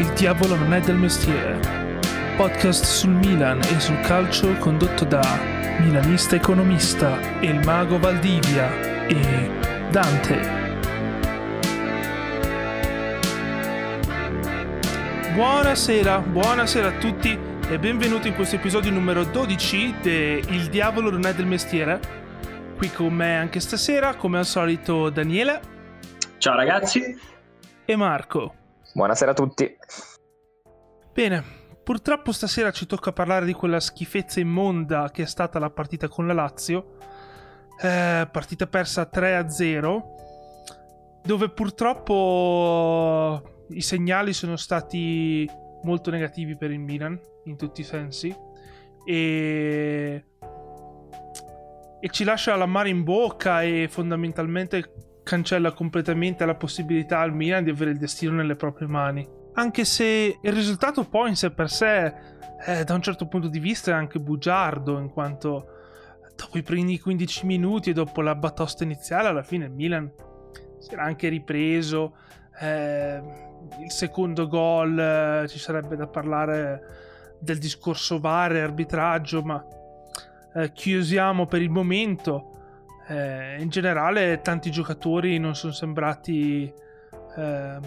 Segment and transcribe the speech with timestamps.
[0.00, 1.60] Il diavolo non è del mestiere.
[2.38, 5.20] Podcast sul Milan e sul calcio condotto da
[5.80, 9.50] Milanista Economista, il mago Valdivia e
[9.90, 10.40] Dante.
[15.34, 20.10] Buonasera, buonasera a tutti e benvenuti in questo episodio numero 12 di
[20.48, 22.00] Il diavolo non è del mestiere.
[22.78, 25.60] Qui con me anche stasera, come al solito, Daniele.
[26.38, 27.20] Ciao ragazzi.
[27.84, 28.59] E Marco.
[28.92, 29.76] Buonasera a tutti.
[31.12, 31.44] Bene,
[31.82, 36.26] purtroppo stasera ci tocca parlare di quella schifezza immonda che è stata la partita con
[36.26, 36.96] la Lazio.
[37.80, 40.02] Eh, partita persa 3-0,
[41.22, 45.48] dove purtroppo i segnali sono stati
[45.82, 48.36] molto negativi per il Milan, in tutti i sensi.
[49.04, 50.24] E
[52.00, 57.64] e ci lascia la mare in bocca e fondamentalmente cancella completamente la possibilità al Milan
[57.64, 59.28] di avere il destino nelle proprie mani.
[59.54, 62.12] Anche se il risultato poi in sé per sé,
[62.66, 65.66] eh, da un certo punto di vista, è anche bugiardo, in quanto
[66.36, 70.10] dopo i primi 15 minuti e dopo la batosta iniziale, alla fine il Milan
[70.78, 72.14] si era anche ripreso.
[72.60, 73.22] Eh,
[73.82, 79.64] il secondo gol eh, ci sarebbe da parlare del discorso VAR e arbitraggio, ma
[80.54, 82.49] eh, chiusiamo per il momento
[83.10, 86.72] eh, in generale tanti giocatori non sono sembrati
[87.36, 87.78] eh,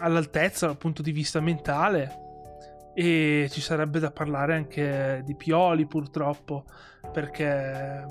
[0.00, 2.22] all'altezza dal punto di vista mentale
[2.94, 6.64] e ci sarebbe da parlare anche di Pioli purtroppo
[7.12, 8.06] perché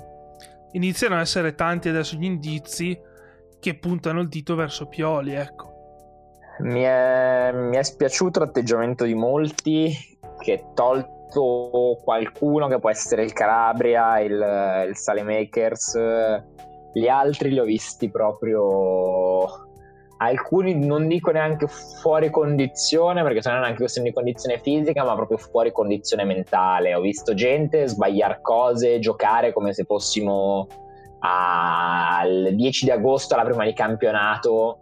[0.72, 3.00] iniziano ad essere tanti adesso gli indizi
[3.58, 5.72] che puntano il dito verso Pioli ecco.
[6.58, 9.96] Mi è, mi è spiaciuto l'atteggiamento di molti
[10.38, 15.98] che tolto visto qualcuno che può essere il Calabria, il, il Salemakers,
[16.92, 19.62] gli altri li ho visti proprio
[20.18, 25.38] alcuni non dico neanche fuori condizione perché sono neanche questione di condizione fisica ma proprio
[25.38, 26.94] fuori condizione mentale.
[26.94, 30.68] Ho visto gente sbagliare cose giocare come se fossimo
[31.20, 34.78] al 10 di agosto alla prima di campionato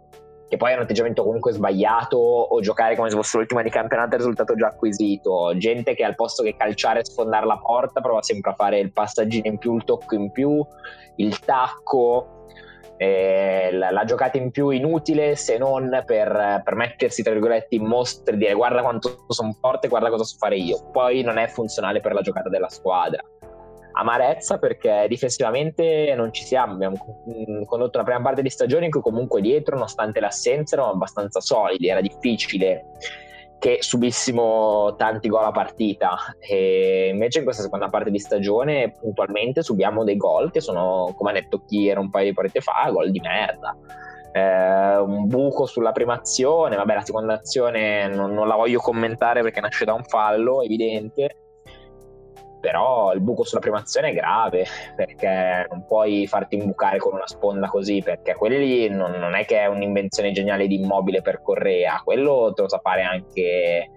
[0.47, 4.15] che poi è un atteggiamento comunque sbagliato, o giocare come se fosse l'ultima di campionato
[4.15, 5.55] risultato già acquisito.
[5.57, 8.91] Gente che al posto che calciare e sfondare la porta prova sempre a fare il
[8.91, 10.65] passaggino in più, il tocco in più,
[11.17, 12.41] il tacco.
[12.97, 17.85] Eh, la, la, giocata in più inutile se non per, per mettersi tra virgolette in
[17.85, 20.91] mostra e dire guarda quanto sono forte, guarda cosa so fare io.
[20.91, 23.23] Poi non è funzionale per la giocata della squadra
[23.93, 26.73] amarezza perché difensivamente non ci siamo.
[26.73, 26.95] Abbiamo
[27.29, 31.39] mm, condotto una prima parte di stagione in cui comunque dietro, nonostante l'assenza, eravamo abbastanza
[31.39, 31.87] solidi.
[31.87, 32.85] Era difficile
[33.59, 36.17] che subissimo tanti gol a partita.
[36.39, 41.29] E invece in questa seconda parte di stagione puntualmente subiamo dei gol che sono, come
[41.29, 43.77] ha detto chi era un paio di partite fa, gol di merda.
[44.33, 49.43] Eh, un buco sulla prima azione, vabbè la seconda azione non, non la voglio commentare
[49.43, 51.42] perché nasce da un fallo evidente
[52.63, 54.65] però il buco sulla prima azione è grave
[54.95, 59.59] perché non puoi farti imbucare con una sponda così perché quelli non, non è che
[59.59, 63.91] è un'invenzione geniale di immobile per Correa quello te lo sa fare anche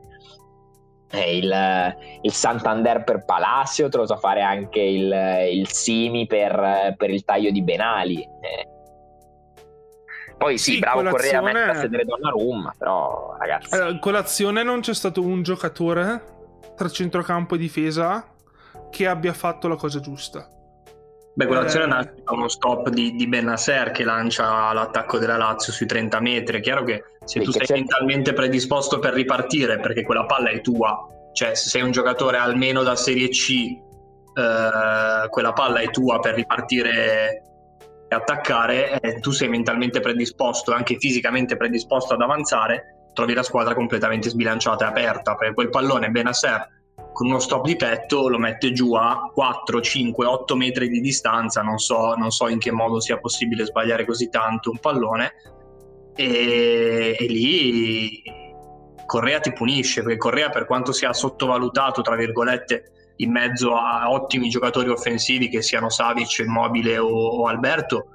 [1.13, 5.15] eh, il, il, Santander per Palacio te lo sa fare anche il,
[5.53, 8.69] il Simi per, per, il taglio di Benali eh.
[10.37, 14.81] poi sì, sì bravo Correa a mettere a sedere Donnarumma però ragazzi allora, colazione non
[14.81, 16.35] c'è stato un giocatore
[16.75, 18.31] tra centrocampo e difesa
[18.91, 20.49] che abbia fatto la cosa giusta.
[21.35, 21.89] Beh, quell'azione eh...
[21.89, 26.59] nasce da uno stop di, di Benasser che lancia l'attacco della Lazio sui 30 metri.
[26.59, 31.07] È chiaro che se tu sei mentalmente predisposto per ripartire, perché quella palla è tua,
[31.35, 36.35] cioè se sei un giocatore almeno da Serie C, eh, quella palla è tua per
[36.35, 37.43] ripartire
[38.09, 43.75] e attaccare, eh, tu sei mentalmente predisposto, anche fisicamente predisposto ad avanzare, trovi la squadra
[43.75, 46.67] completamente sbilanciata e aperta, perché quel pallone Benasser
[47.17, 51.63] con uno stop di petto lo mette giù a 4, 5, 8 metri di distanza,
[51.63, 55.33] non so, non so in che modo sia possibile sbagliare così tanto un pallone,
[56.15, 58.23] e, e lì
[59.07, 64.51] Correa ti punisce, perché Correa per quanto sia sottovalutato, tra virgolette, in mezzo a ottimi
[64.51, 68.09] giocatori offensivi che siano Savic, Immobile o, o Alberto,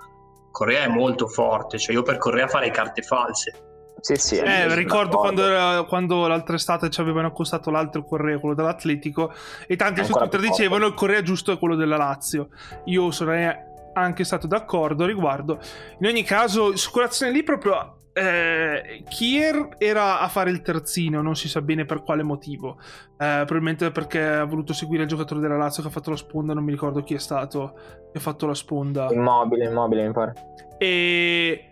[0.51, 3.70] Correa è molto forte, cioè io per Correa farei carte false
[4.01, 4.37] sì, sì.
[4.37, 9.31] Eh, ricordo quando, era, quando, l'altra estate ci avevano accostato l'altro Correa, quello dell'Atletico,
[9.67, 12.49] e tanti su Twitter dicevano il Correa giusto è quello della Lazio.
[12.85, 15.59] Io sarei anche stato d'accordo riguardo.
[15.99, 21.35] In ogni caso, su quell'azione lì proprio eh, Kier era a fare il terzino, non
[21.35, 22.77] si sa bene per quale motivo.
[23.17, 26.53] Eh, probabilmente perché ha voluto seguire il giocatore della Lazio che ha fatto la sponda,
[26.53, 27.73] non mi ricordo chi è stato
[28.11, 29.07] che ha fatto la sponda.
[29.11, 30.33] Immobile, immobile mi pare.
[30.77, 31.70] E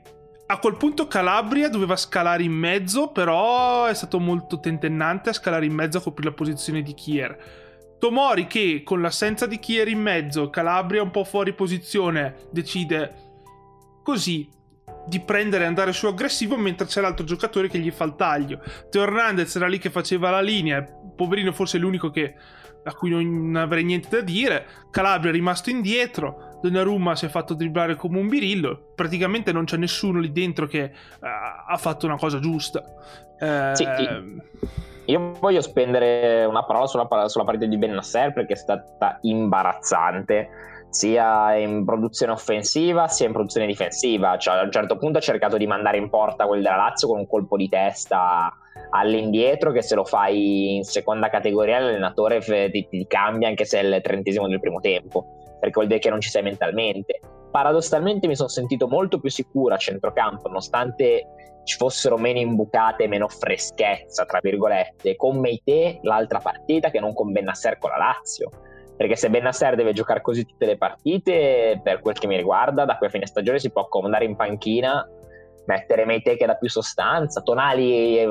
[0.52, 5.68] a quel punto Calabria doveva scalare in mezzo, però è stato molto tentennante a scalare
[5.68, 7.38] in mezzo a coprire la posizione di Kier.
[8.00, 13.14] Tomori che con l'assenza di Kier in mezzo, Calabria un po' fuori posizione, decide
[14.04, 14.50] così
[15.06, 18.60] di prendere e andare su aggressivo mentre c'è l'altro giocatore che gli fa il taglio.
[18.90, 22.34] Teo Hernandez era lì che faceva la linea, poverino forse l'unico che,
[22.86, 24.66] a cui non avrei niente da dire.
[24.90, 28.92] Calabria è rimasto indietro, Donnarumma si è fatto dribblare come un birillo.
[28.96, 30.92] Praticamente non c'è nessuno lì dentro che
[31.22, 31.26] uh,
[31.68, 32.84] ha fatto una cosa giusta.
[33.40, 33.86] Uh, sì,
[35.06, 40.50] io voglio spendere una parola sulla, sulla partita di Ben Nasser perché è stata imbarazzante
[40.90, 44.38] sia in produzione offensiva sia in produzione difensiva.
[44.38, 47.20] Cioè, a un certo punto ha cercato di mandare in porta quel della Lazio con
[47.20, 48.54] un colpo di testa
[48.92, 52.40] all'indietro che se lo fai in seconda categoria l'allenatore
[52.72, 56.10] ti, ti cambia anche se è il trentesimo del primo tempo perché vuol dire che
[56.10, 57.20] non ci sei mentalmente.
[57.52, 61.28] Paradossalmente mi sono sentito molto più sicuro a centrocampo, nonostante
[61.64, 67.32] ci fossero meno imbucate, meno freschezza, tra virgolette, con Meite l'altra partita che non con
[67.32, 68.50] Bennasser con la Lazio.
[68.96, 72.98] Perché se Bennasser deve giocare così tutte le partite, per quel che mi riguarda, da
[72.98, 75.08] qui a fine stagione si può accomodare in panchina
[75.70, 77.42] mettere Meite che dà più sostanza.
[77.42, 78.28] Tonali eh,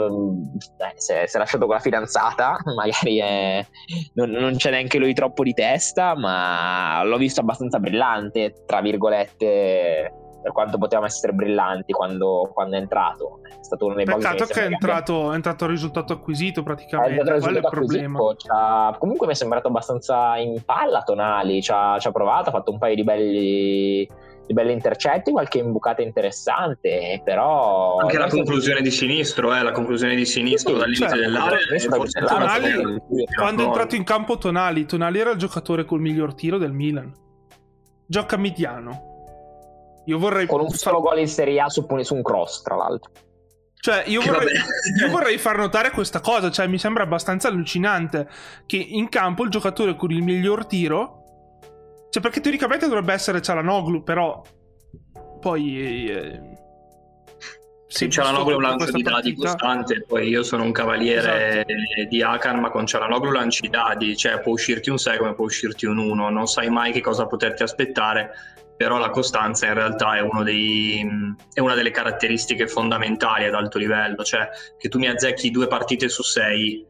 [0.96, 3.64] si è lasciato con la fidanzata, magari è,
[4.14, 10.12] non, non, c'è neanche lui troppo di testa, ma l'ho visto abbastanza brillante, tra virgolette,
[10.42, 13.40] per quanto potevamo essere brillanti quando, quando è entrato.
[13.44, 17.38] È stato uno dei Peccato che è entrato, è entrato il risultato acquisito praticamente, è
[17.38, 18.18] quello è il problema.
[18.98, 22.72] comunque mi è sembrato abbastanza in palla Tonali, ci ha, ci ha provato, ha fatto
[22.72, 24.08] un paio di belli
[24.48, 27.98] di belli intercetti, qualche imbucata interessante, però...
[27.98, 31.58] Anche la conclusione di sinistro, eh, la conclusione di sinistro sì, dall'inizio cioè, dell'area.
[31.90, 33.02] Forse Tonali,
[33.36, 37.14] quando è entrato in campo Tonali, Tonali era il giocatore col miglior tiro del Milan.
[38.06, 40.02] Gioca mediano.
[40.06, 40.46] Io vorrei...
[40.46, 43.10] Con un solo gol in Serie A su, su un cross, tra l'altro.
[43.80, 44.54] Cioè, io vorrei,
[44.98, 48.26] io vorrei, far notare questa cosa, cioè mi sembra abbastanza allucinante
[48.64, 51.17] che in campo il giocatore con il miglior tiro
[52.10, 54.42] cioè, perché teoricamente dovrebbe essere Cialanoglu, però
[55.40, 56.10] poi...
[56.10, 56.40] Eh,
[57.86, 62.08] sì, Cialanoglu è un lancio di dadi costante, poi io sono un cavaliere esatto.
[62.10, 65.46] di Akan, ma con Cialanoglu lanci i dadi, cioè può uscirti un 6 come può
[65.46, 68.30] uscirti un 1, non sai mai che cosa poterti aspettare,
[68.76, 74.22] però la costanza in realtà è, dei, è una delle caratteristiche fondamentali ad alto livello,
[74.22, 76.87] cioè che tu mi azzecchi due partite su 6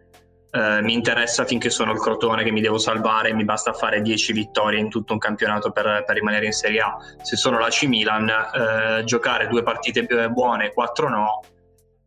[0.59, 4.33] eh, mi interessa finché sono il Crotone che mi devo salvare, mi basta fare 10
[4.33, 6.97] vittorie in tutto un campionato per, per rimanere in Serie A.
[7.23, 11.43] Se sono la C Milan, eh, giocare due partite buone, quattro no,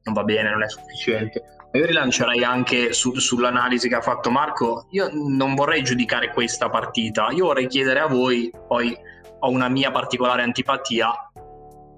[0.04, 1.42] non va bene, non è sufficiente.
[1.72, 4.88] Io rilancerei anche su, sull'analisi che ha fatto Marco.
[4.90, 8.94] Io non vorrei giudicare questa partita, io vorrei chiedere a voi, poi
[9.40, 11.10] ho una mia particolare antipatia,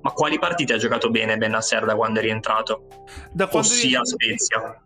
[0.01, 2.85] ma quali partite ha giocato bene Benasser da quando è rientrato?
[3.31, 4.05] Da quando Ossia è...
[4.05, 4.77] Spezia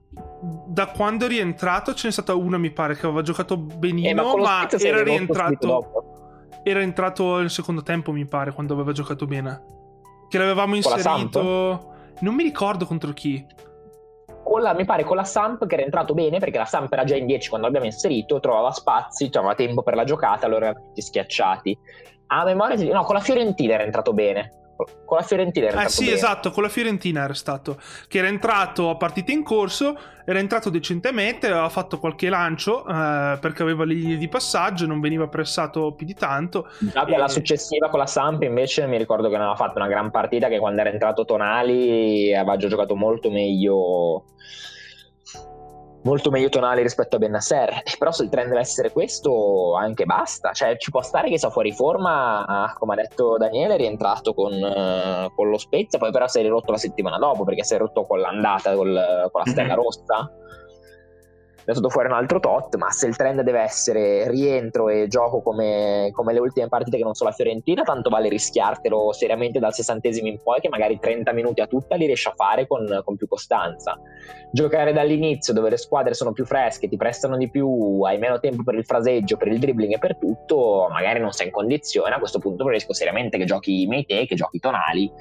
[0.67, 4.13] da quando è rientrato ce n'è stata una, mi pare, che aveva giocato benino, eh,
[4.13, 6.03] ma, ma era rientrato.
[6.63, 9.63] Era entrato nel secondo tempo, mi pare, quando aveva giocato bene.
[10.29, 11.93] Che l'avevamo inserito.
[12.19, 13.45] Non mi ricordo contro chi.
[14.59, 17.15] La, mi pare con la Samp che era entrato bene perché la Samp era già
[17.15, 21.01] in 10 quando l'abbiamo inserito, trovava spazi, trovava tempo per la giocata, allora erano tutti
[21.01, 21.77] schiacciati.
[22.27, 24.66] A memoria, no, con la Fiorentina era entrato bene
[25.05, 26.15] con la Fiorentina era eh sì, bene.
[26.15, 30.69] esatto, con la Fiorentina era stato che era entrato a partita in corso, era entrato
[30.69, 35.93] decentemente, aveva fatto qualche lancio eh, perché aveva le linee di passaggio, non veniva pressato
[35.93, 36.69] più di tanto.
[36.79, 37.17] Già e...
[37.17, 40.47] la successiva con la Samp invece mi ricordo che non aveva fatto una gran partita
[40.47, 44.25] che quando era entrato Tonali aveva già giocato molto meglio
[46.07, 47.83] molto meglio tonali rispetto a Bennasser.
[47.99, 50.53] Però se il trend deve essere questo, anche basta.
[50.53, 54.53] Cioè, ci può stare che sia fuori forma, come ha detto Daniele, è rientrato con,
[54.53, 57.77] uh, con lo Spezia, poi però si è ridotto la settimana dopo perché si è
[57.77, 59.83] rotto con l'andata col, con la stella mm-hmm.
[59.83, 60.31] rossa
[61.67, 65.41] è stato fuori un altro tot, ma se il trend deve essere rientro e gioco
[65.41, 69.73] come, come, le ultime partite che non sono la Fiorentina, tanto vale rischiartelo seriamente dal
[69.73, 73.17] sessantesimo in poi, che magari 30 minuti a tutta li riesci a fare con, con
[73.17, 73.99] più costanza.
[74.49, 78.63] Giocare dall'inizio dove le squadre sono più fresche, ti prestano di più, hai meno tempo
[78.63, 82.19] per il fraseggio, per il dribbling e per tutto, magari non sei in condizione, a
[82.19, 85.11] questo punto preferisco seriamente che giochi Meite, che giochi Tonali,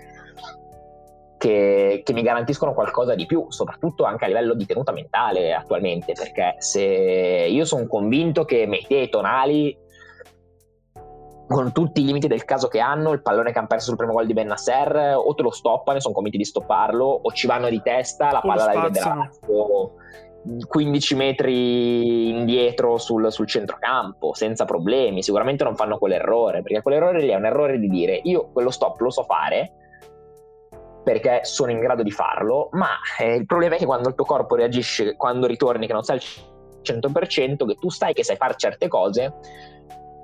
[1.46, 6.12] che, che, mi garantiscono qualcosa di più, soprattutto anche a livello di tenuta mentale attualmente,
[6.12, 9.78] perché se io sono convinto che Meite e Tonali,
[11.46, 14.14] con tutti i limiti del caso che hanno, il pallone che hanno perso sul primo
[14.14, 17.80] gol di Bennasser, o te lo stoppano, sono convinti di stopparlo, o ci vanno di
[17.80, 19.30] testa, la palla la rivedrà
[20.66, 25.22] 15 metri indietro sul, sul, centrocampo senza problemi.
[25.22, 29.00] Sicuramente non fanno quell'errore perché quell'errore lì è un errore di dire io quello stop
[29.00, 29.85] lo so fare
[31.06, 32.88] perché sono in grado di farlo, ma
[33.20, 36.16] eh, il problema è che quando il tuo corpo reagisce, quando ritorni che non sai
[36.16, 36.22] al
[36.82, 39.32] 100%, che tu sai che sai fare certe cose,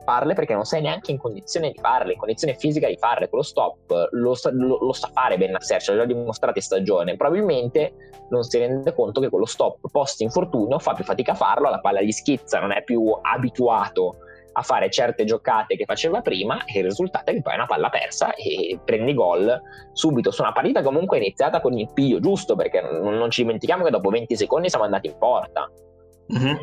[0.04, 3.28] farle perché non sei neanche in condizione di farle, in condizione fisica di farle.
[3.28, 7.16] Quello stop lo sa, lo, lo sa fare Ben Nasser, ce l'ha dimostrato in stagione.
[7.16, 11.70] Probabilmente non si rende conto che quello stop post infortunio fa più fatica a farlo,
[11.70, 14.16] la palla gli schizza, non è più abituato
[14.52, 17.66] a fare certe giocate che faceva prima e il risultato è che poi è una
[17.66, 19.60] palla persa e prendi gol
[19.92, 23.84] subito su una partita comunque iniziata con il piglio giusto perché non, non ci dimentichiamo
[23.84, 25.70] che dopo 20 secondi siamo andati in porta
[26.34, 26.56] mm-hmm.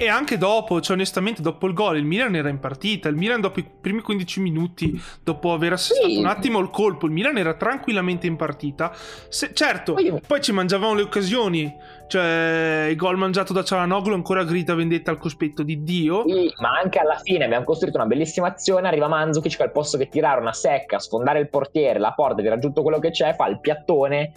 [0.00, 3.40] E anche dopo, cioè onestamente dopo il gol il Milan era in partita, il Milan
[3.40, 6.18] dopo i primi 15 minuti, dopo aver assestato sì.
[6.18, 8.92] un attimo il colpo, il Milan era tranquillamente in partita.
[9.28, 11.74] Se, certo, poi, poi ci mangiavamo le occasioni,
[12.06, 16.22] cioè il gol mangiato da Cialanoglu ancora grida vendetta al cospetto di Dio.
[16.28, 19.98] Sì, ma anche alla fine abbiamo costruito una bellissima azione, arriva Manzukic che al posto
[19.98, 23.48] che tirare una secca, sfondare il portiere, la porta, di raggiunto quello che c'è, fa
[23.48, 24.32] il piattone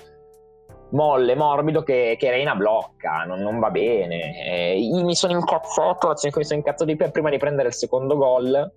[0.91, 4.45] molle, morbido che, che Reina blocca, non, non va bene.
[4.45, 7.73] Eh, mi sono incazzato, l'azione che mi sono incazzato di più prima di prendere il
[7.73, 8.73] secondo gol.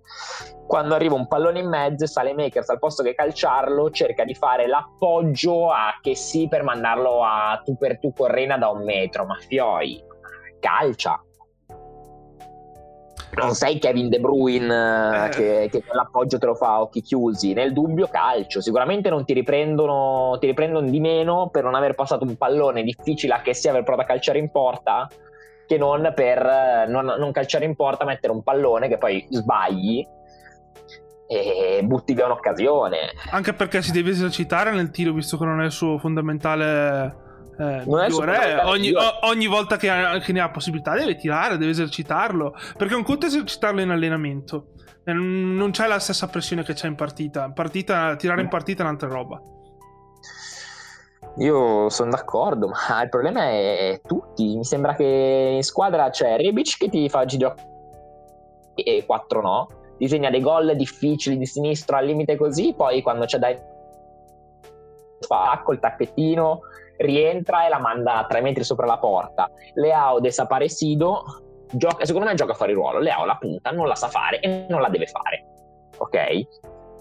[0.67, 4.67] Quando arriva un pallone in mezzo, sale Makers al posto che calciarlo, cerca di fare
[4.67, 9.25] l'appoggio a che sì per mandarlo a tu per tu con Reina da un metro.
[9.25, 10.03] Ma fioi,
[10.59, 11.24] calcia
[13.35, 15.29] non sei Kevin De Bruyne eh.
[15.29, 17.53] che, che l'appoggio te lo fa a occhi chiusi.
[17.53, 18.61] Nel dubbio, calcio.
[18.61, 23.33] Sicuramente non ti riprendono, ti riprendono di meno per non aver passato un pallone difficile
[23.33, 25.07] a che sia aver provato a calciare in porta
[25.67, 30.05] che non per non, non calciare in porta, mettere un pallone che poi sbagli
[31.27, 32.97] e butti via un'occasione.
[33.31, 37.23] Anche perché si deve esercitare nel tiro, visto che non è il suo fondamentale
[37.57, 39.89] eh, migliore, ogni, ogni, volta che,
[40.23, 42.53] che, ne ha possibilità deve tirare, deve esercitarlo.
[42.77, 44.71] Perché un conto è esercitarlo in allenamento.
[45.05, 47.51] Non c'è la stessa pressione che c'è in partita.
[47.51, 49.41] partita tirare in partita è un'altra roba.
[51.37, 54.55] Io sono d'accordo, ma il problema è tutti.
[54.55, 57.53] Mi sembra che in squadra c'è Rebic che ti fa giro
[58.73, 59.67] e 4 no.
[59.97, 63.53] Disegna dei gol difficili di sinistro al limite così, poi quando c'è da
[65.25, 66.59] fa col tacchettino
[66.97, 69.49] rientra e la manda a tre metri sopra la porta.
[69.73, 71.23] Leao desaparecido,
[71.71, 72.99] gioca, secondo me gioca fuori ruolo.
[72.99, 75.45] Leao la punta non la sa fare e non la deve fare.
[75.97, 76.15] Ok?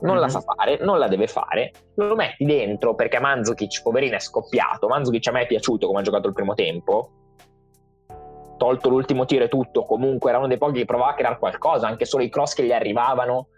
[0.01, 0.21] Non mm-hmm.
[0.21, 0.29] la mhm.
[0.29, 4.89] sa fare, non la deve fare, lo metti dentro perché Manzukic, poverino, è scoppiato.
[4.89, 7.11] Manzukic a me è piaciuto come ha giocato il primo tempo.
[8.57, 11.89] Tolto l'ultimo tiro e tutto, comunque era uno dei pochi che provava a creare qualcosa,
[11.89, 13.49] anche solo i cross che gli arrivavano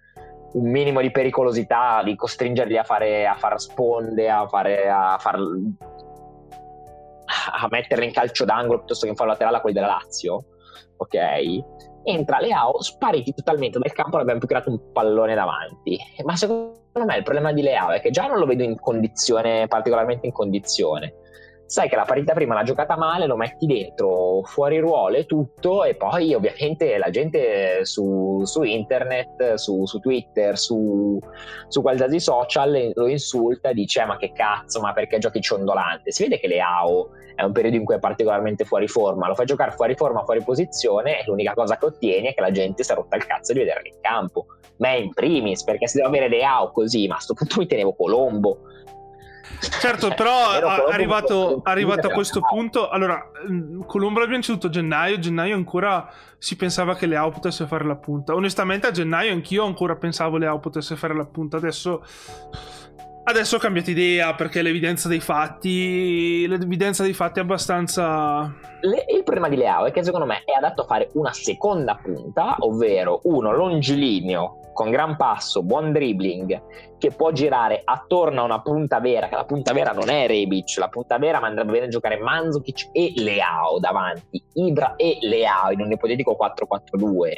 [0.52, 5.38] un minimo di pericolosità, di costringerli a fare a far sponde, a, fare, a far
[7.52, 10.45] a metterla in calcio d'angolo piuttosto che in fallo laterale a quelli della Lazio,
[10.97, 11.14] ok?
[12.05, 15.99] Entra Leao, spariti totalmente dal campo, non abbiamo più creato un pallone davanti.
[16.25, 19.66] Ma secondo me il problema di Leao è che già non lo vedo in condizione,
[19.66, 21.14] particolarmente in condizione
[21.66, 25.85] sai che la partita prima l'ha giocata male, lo metti dentro, fuori ruolo e tutto,
[25.85, 31.19] e poi ovviamente la gente su, su internet, su, su Twitter, su,
[31.66, 36.12] su, qualsiasi social lo insulta dice ma che cazzo, ma perché giochi ciondolante?
[36.12, 39.35] Si vede che le AO è un periodo in cui è particolarmente fuori forma, lo
[39.35, 42.83] fai giocare fuori forma, fuori posizione e l'unica cosa che ottieni è che la gente
[42.83, 44.47] si è rotta il cazzo di vederlo in campo.
[44.78, 47.66] Me in primis, perché se devo avere le AO così, ma a questo punto mi
[47.66, 48.59] tenevo Colombo
[49.59, 50.50] Certo, però
[50.88, 56.57] arrivato, arrivato a questo punto, allora, mm, Colombo l'abbiamo ceduto a gennaio, gennaio ancora si
[56.57, 58.35] pensava che le AU potesse fare la punta.
[58.35, 62.02] Onestamente a gennaio anch'io ancora pensavo le AU potesse fare la punta, adesso...
[63.28, 68.54] Adesso ho cambiato idea perché l'evidenza dei fatti, l'evidenza dei fatti è abbastanza...
[68.83, 71.97] Le, il problema di Leao è che secondo me è adatto a fare una seconda
[71.97, 78.62] punta, ovvero uno longilineo con gran passo, buon dribbling, che può girare attorno a una
[78.62, 81.88] punta vera, che la punta vera non è Rebic, la punta vera andrebbe bene a
[81.88, 87.33] giocare Manzukic e Leao davanti, Ibra e Leao in un ipotetico 4-4-2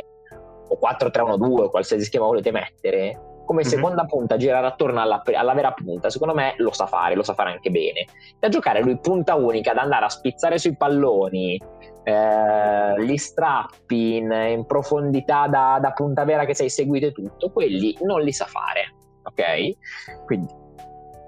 [0.69, 3.19] o 4-3-1-2, qualsiasi schema volete mettere,
[3.49, 3.71] come mm-hmm.
[3.71, 7.33] seconda punta girare attorno alla, alla, vera punta, secondo me lo sa fare, lo sa
[7.33, 8.05] fare anche bene.
[8.39, 11.59] Da giocare lui punta unica, ad andare a spizzare sui palloni,
[12.03, 17.51] eh, gli strappi in, in profondità da, da, punta vera che sei seguito e tutto,
[17.51, 20.25] quelli non li sa fare, ok?
[20.27, 20.53] Quindi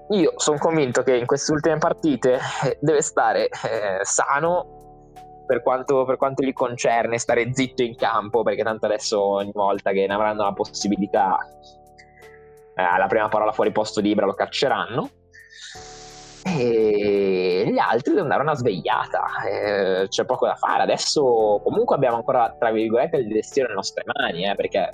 [0.09, 4.77] io sono convinto che in queste ultime partite eh, deve stare eh, sano
[5.47, 9.91] per quanto, per quanto, gli concerne, stare zitto in campo, perché tanto adesso ogni volta
[9.91, 11.37] che ne avranno la possibilità,
[12.75, 15.09] eh, alla prima parola fuori posto di Ibra lo cacceranno
[16.43, 20.83] e gli altri devono dare una svegliata, eh, c'è poco da fare.
[20.83, 24.89] Adesso comunque abbiamo ancora, tra virgolette, il destino nelle nostre mani, eh, perché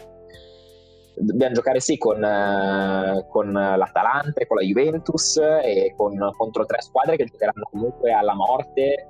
[1.16, 7.16] dobbiamo giocare sì con, eh, con l'Atalanta, con la Juventus e con, contro tre squadre
[7.16, 9.08] che giocheranno comunque alla morte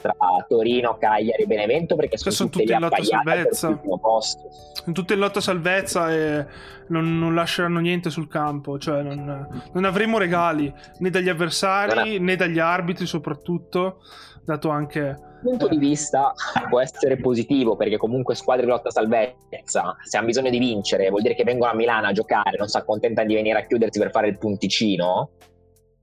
[0.00, 0.14] tra
[0.48, 3.80] Torino, Cagliari e Benevento perché sono, sono tutte, tutte in lotta salvezza.
[3.80, 6.46] sono tutte in lotta salvezza e
[6.88, 12.36] non, non, lasceranno niente sul campo cioè non, non avremo regali né dagli avversari né
[12.36, 14.00] dagli arbitri soprattutto
[14.44, 16.32] dato anche punto di vista
[16.68, 21.22] può essere positivo perché comunque squadre di lotta salvezza se hanno bisogno di vincere vuol
[21.22, 24.10] dire che vengono a Milano a giocare non si accontentano di venire a chiudersi per
[24.10, 25.30] fare il punticino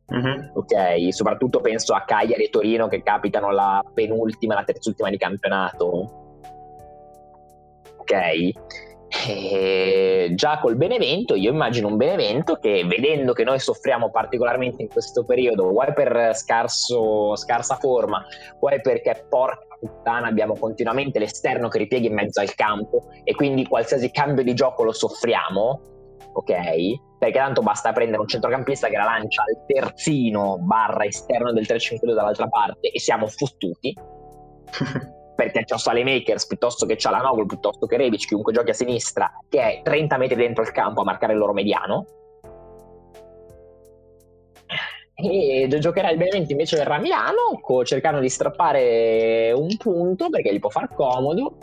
[0.07, 0.51] uh-huh.
[0.59, 6.25] ok soprattutto penso a Cagliari e Torino che capitano la penultima la terzultima di campionato
[7.97, 8.51] ok
[9.09, 14.89] e già col Benevento, io immagino un Benevento che vedendo che noi soffriamo particolarmente in
[14.89, 18.23] questo periodo, vuoi per scarso, scarsa forma,
[18.59, 23.65] vuoi perché porca puttana abbiamo continuamente l'esterno che ripiega in mezzo al campo e quindi
[23.65, 25.81] qualsiasi cambio di gioco lo soffriamo,
[26.37, 27.17] ok?
[27.17, 32.13] Perché tanto basta prendere un centrocampista che la lancia al terzino barra esterno del 3-5-2
[32.13, 33.93] dall'altra parte e siamo fottuti.
[35.37, 39.81] perché c'ho Salemakers piuttosto che Cialanoglu, piuttosto che Rebic, chiunque giochi a sinistra, che è
[39.83, 42.05] 30 metri dentro il campo a marcare il loro mediano.
[45.13, 50.59] E giocherà il Benevento invece verrà a Milano, cercando di strappare un punto perché gli
[50.59, 51.57] può far comodo,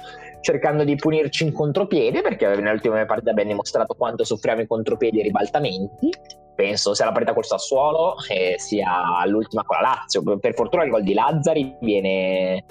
[0.45, 5.21] cercando di punirci in contropiede perché nelle ultime partite abbiamo dimostrato quanto soffriamo in contropiedi
[5.21, 6.11] e ribaltamenti.
[6.55, 10.23] Penso sia la partita col Sassuolo e sia l'ultima con la Lazio.
[10.39, 12.65] Per fortuna il gol di Lazzari viene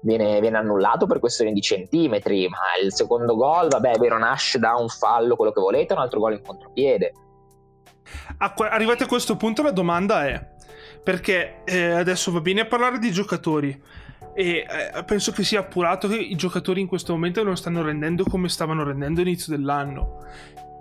[0.00, 4.58] viene, viene, annullato per questione di centimetri, ma il secondo gol, vabbè, è vero, nasce
[4.58, 7.12] da un fallo, quello che volete, un altro gol in contropiede.
[8.36, 10.46] Arrivati a questo punto la domanda è,
[11.02, 13.82] perché eh, adesso va bene parlare di giocatori,
[14.34, 18.24] e eh, penso che sia appurato che i giocatori in questo momento non stanno rendendo
[18.24, 20.24] come stavano rendendo all'inizio dell'anno,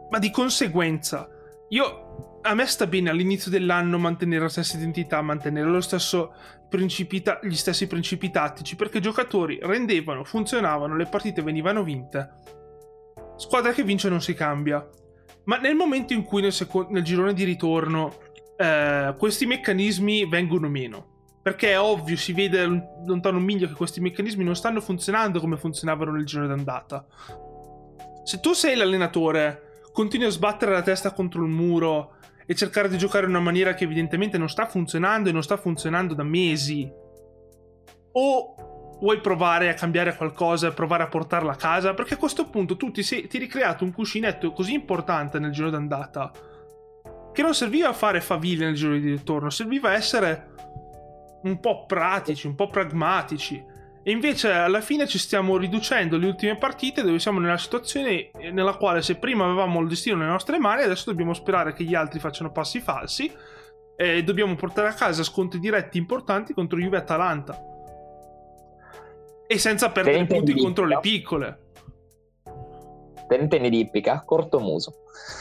[0.10, 1.28] ma di conseguenza
[1.70, 6.34] io a me sta bene all'inizio dell'anno mantenere la stessa identità, mantenere lo stesso
[6.70, 12.30] principita- gli stessi principi tattici, perché i giocatori rendevano, funzionavano, le partite venivano vinte.
[13.38, 14.88] Squadra che vince non si cambia.
[15.46, 18.14] Ma nel momento in cui nel, seco- nel girone di ritorno
[18.58, 21.13] eh, questi meccanismi vengono meno,
[21.44, 22.66] perché è ovvio, si vede
[23.06, 27.06] lontano un miglio che questi meccanismi non stanno funzionando come funzionavano nel girone d'andata.
[28.24, 32.98] Se tu sei l'allenatore, continui a sbattere la testa contro il muro e cercare di
[32.98, 36.90] giocare in una maniera che evidentemente non sta funzionando e non sta funzionando da mesi.
[38.14, 38.56] O
[39.02, 41.94] vuoi provare a cambiare qualcosa provare a portarla a casa?
[41.94, 45.70] Perché a questo punto tu ti, sei, ti ricreato un cuscinetto così importante nel giro
[45.70, 46.32] d'andata
[47.34, 50.52] che non serviva a fare faville nel giro di ritorno, serviva a essere
[51.44, 53.72] un po' pratici, un po' pragmatici.
[54.06, 58.76] E invece alla fine ci stiamo riducendo le ultime partite dove siamo nella situazione nella
[58.76, 62.20] quale se prima avevamo il destino nelle nostre mani, adesso dobbiamo sperare che gli altri
[62.20, 63.32] facciano passi falsi
[63.96, 67.58] e dobbiamo portare a casa scontri diretti importanti contro Juve e Atalanta.
[69.48, 71.60] E senza perdere punti contro le piccole.
[73.28, 74.24] Te ne intendi di ippica?
[74.26, 74.96] Corto muso.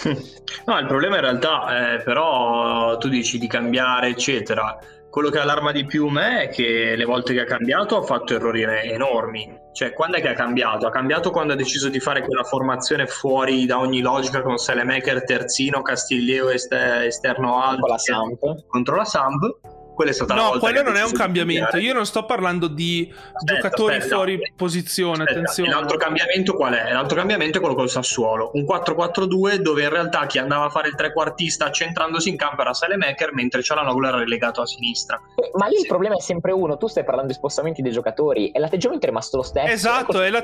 [0.67, 4.79] no, il problema in realtà è però tu dici di cambiare, eccetera
[5.13, 8.33] quello che allarma di più me è che le volte che ha cambiato ha fatto
[8.33, 9.61] errori enormi.
[9.73, 10.87] Cioè, quando è che ha cambiato?
[10.87, 15.23] Ha cambiato quando ha deciso di fare quella formazione fuori da ogni logica con Selemaker,
[15.25, 18.67] terzino, Castiglio esterno alto contro la Samp.
[18.67, 21.77] Contro la Samp quella è stata no, la volta quello non è un cambiamento.
[21.77, 25.23] Io non sto parlando di aspetta, giocatori aspetta, fuori aspetta, posizione.
[25.23, 25.71] Attenzione.
[25.71, 26.93] L'altro cambiamento qual è?
[26.93, 28.51] L'altro cambiamento è quello col Sassuolo.
[28.55, 32.73] Un 4-4-2 dove in realtà chi andava a fare il trequartista centrandosi in campo era
[32.73, 35.21] Salemaker, mentre Cialanoglu era relegato a sinistra.
[35.55, 35.83] Ma lì sì.
[35.83, 36.77] il problema è sempre uno.
[36.77, 39.73] Tu stai parlando di spostamenti dei giocatori e l'atteggiamento è rimasto lo stesso.
[39.73, 40.43] Esatto, è la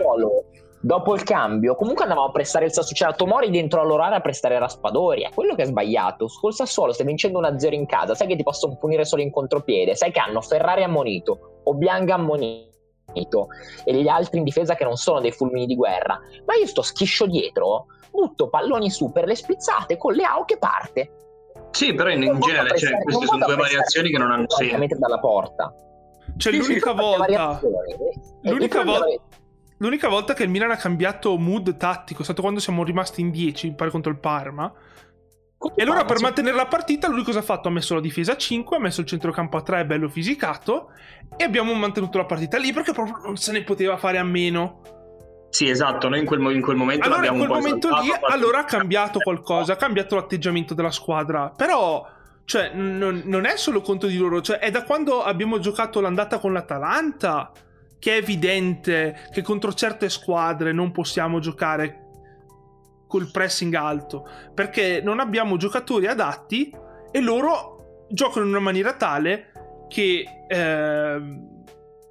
[0.81, 2.97] dopo il cambio, comunque andavamo a prestare il Sassuolo.
[2.97, 5.23] C'era Tomori dentro all'orare a prestare Raspadori.
[5.23, 6.27] È quello che è sbagliato.
[6.41, 8.15] Col Sassuolo stai vincendo 1-0 in casa.
[8.15, 9.95] Sai che ti possono punire solo in contropiede.
[9.95, 12.67] Sai che hanno Ferrari ammonito, Obianga ammonito
[13.85, 16.19] e gli altri in difesa che non sono dei fulmini di guerra.
[16.45, 21.13] Ma io sto schiscio dietro, butto palloni su per le spizzate con Leao che parte.
[21.71, 24.99] Sì, però in, in genere cioè, queste sono due variazioni che non hanno senso.
[24.99, 25.75] dalla porta.
[26.37, 27.61] Cioè, sì, l'unica volta.
[28.43, 29.07] L'unica volta
[29.79, 33.31] L'unica volta che il Milan ha cambiato mood tattico è stato quando siamo rimasti in
[33.31, 34.73] 10, pare contro il Parma.
[35.75, 37.69] E allora per mantenere la partita lui cosa ha fatto?
[37.69, 40.91] Ha messo la difesa a 5, ha messo il centrocampo a 3 bello fisicato
[41.37, 44.81] e abbiamo mantenuto la partita lì perché proprio non se ne poteva fare a meno.
[45.51, 48.65] Sì, esatto, noi in quel, in quel momento allora, in quel momento lì allora ha
[48.65, 52.07] cambiato qualcosa, ha cambiato l'atteggiamento della squadra, però
[52.45, 56.39] cioè non, non è solo conto di loro, cioè è da quando abbiamo giocato l'andata
[56.39, 57.51] con l'Atalanta
[57.99, 62.07] che è evidente che contro certe squadre non possiamo giocare
[63.07, 66.71] col pressing alto, perché non abbiamo giocatori adatti
[67.11, 69.53] e loro giocano in una maniera tale
[69.89, 71.21] che eh,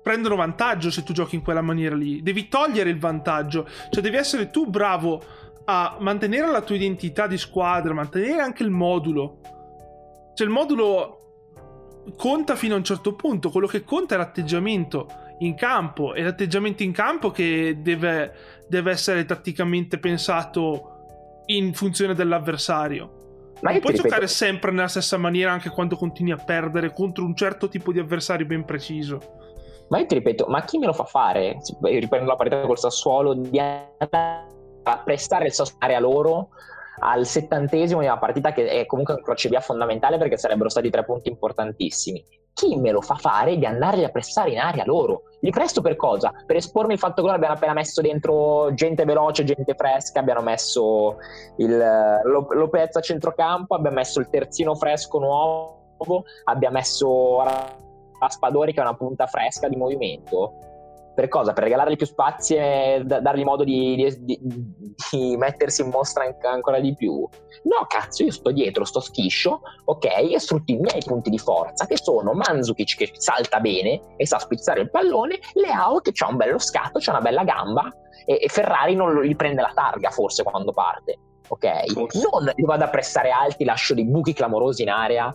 [0.02, 2.22] prendono vantaggio se tu giochi in quella maniera lì.
[2.22, 5.22] Devi togliere il vantaggio, cioè devi essere tu bravo
[5.66, 9.42] a mantenere la tua identità di squadra, mantenere anche il modulo.
[10.34, 11.18] Cioè il modulo
[12.16, 15.08] conta fino a un certo punto, quello che conta è l'atteggiamento
[15.40, 18.34] in campo, è l'atteggiamento in campo che deve,
[18.68, 23.26] deve essere tatticamente pensato in funzione dell'avversario.
[23.62, 24.10] Ma non puoi ripeto...
[24.10, 28.00] giocare sempre nella stessa maniera anche quando continui a perdere contro un certo tipo di
[28.00, 29.20] avversario ben preciso.
[29.90, 31.58] Ma io ti ripeto, ma chi me lo fa fare?
[31.82, 34.56] Riprendo la partita col Sassuolo di andare
[34.92, 36.50] a prestare il Sassuolo a loro
[37.00, 41.04] al settantesimo di una partita che è comunque un crocevia fondamentale perché sarebbero stati tre
[41.04, 42.24] punti importantissimi.
[42.54, 45.24] Chi me lo fa fare di andarli a prestare in aria loro?
[45.42, 46.34] Li presto per cosa?
[46.46, 50.42] Per espormi il fatto che loro abbiano appena messo dentro gente veloce, gente fresca, abbiano
[50.42, 51.18] messo
[51.58, 51.78] il
[52.24, 57.44] Lopez a centrocampo, abbiamo messo il terzino fresco nuovo, abbiamo messo
[58.20, 60.67] Raspadori che è una punta fresca di movimento
[61.18, 61.52] per cosa?
[61.52, 66.94] Per regalargli più spazi e dargli modo di, di, di, mettersi in mostra ancora di
[66.94, 67.28] più?
[67.64, 71.88] No, cazzo, io sto dietro, sto schiscio, ok, e sfrutto i miei punti di forza,
[71.88, 76.36] che sono Manzukic che salta bene e sa spizzare il pallone, Leao che ha un
[76.36, 77.92] bello scatto, c'ha una bella gamba,
[78.24, 81.18] e, e Ferrari non gli prende la targa forse quando parte.
[81.48, 85.34] Ok, non vado a pressare alti, lascio dei buchi clamorosi in area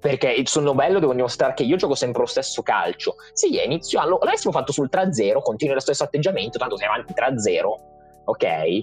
[0.00, 3.16] perché sono bello devo dimostrare che io gioco sempre lo stesso calcio.
[3.32, 7.12] Sì, a inizio anno l'avessimo fatto sul 3-0, continui lo stesso atteggiamento, tanto sei avanti
[7.12, 7.64] 3-0,
[8.24, 8.80] ok?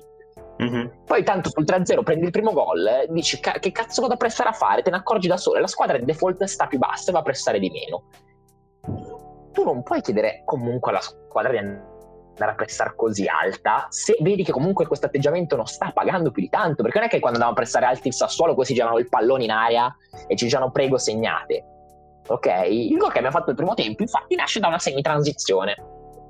[0.62, 0.88] Mm-hmm.
[1.06, 4.54] Poi tanto sul 3-0 prendi il primo gol, dici che cazzo vado a prestare a
[4.54, 7.20] fare, te ne accorgi da solo, la squadra di default sta più bassa e va
[7.20, 8.04] a prestare di meno.
[9.52, 11.97] Tu non puoi chiedere comunque alla squadra di andare
[12.38, 16.43] andare a pressare così alta se vedi che comunque questo atteggiamento non sta pagando più
[16.43, 18.97] di tanto perché non è che quando andavamo a pressare alti il Sassuolo questi girano
[19.00, 19.93] il pallone in aria
[20.28, 21.65] e ci dicevano prego segnate.
[22.28, 22.47] Ok?
[22.69, 25.76] Il gol che abbiamo fatto il primo tempo infatti nasce da una semi-transizione.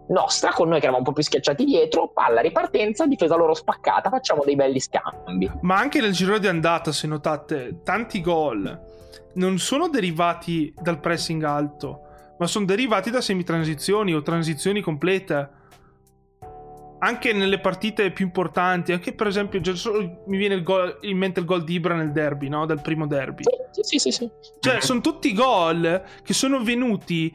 [0.10, 4.10] Nostra con noi che eravamo un po' più schiacciati dietro palla ripartenza difesa loro spaccata
[4.10, 5.52] facciamo dei belli scambi.
[5.62, 8.96] Ma anche nel giro di andata se notate tanti gol
[9.34, 12.02] non sono derivati dal pressing alto
[12.38, 15.50] ma sono derivati da semi-transizioni o transizioni complete
[17.00, 19.62] anche nelle partite più importanti, anche per esempio,
[20.26, 22.66] mi viene gol, in mente il gol di Ibra nel derby, no?
[22.66, 23.44] Del primo derby.
[23.72, 24.12] Sì, sì, sì.
[24.12, 24.30] sì.
[24.60, 27.34] Cioè, sono tutti gol che sono venuti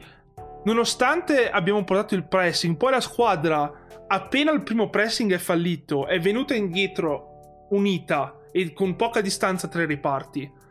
[0.65, 3.71] nonostante abbiamo portato il pressing, poi la squadra,
[4.07, 9.83] appena il primo pressing è fallito, è venuta indietro unita e con poca distanza tra
[9.83, 10.61] i riparti.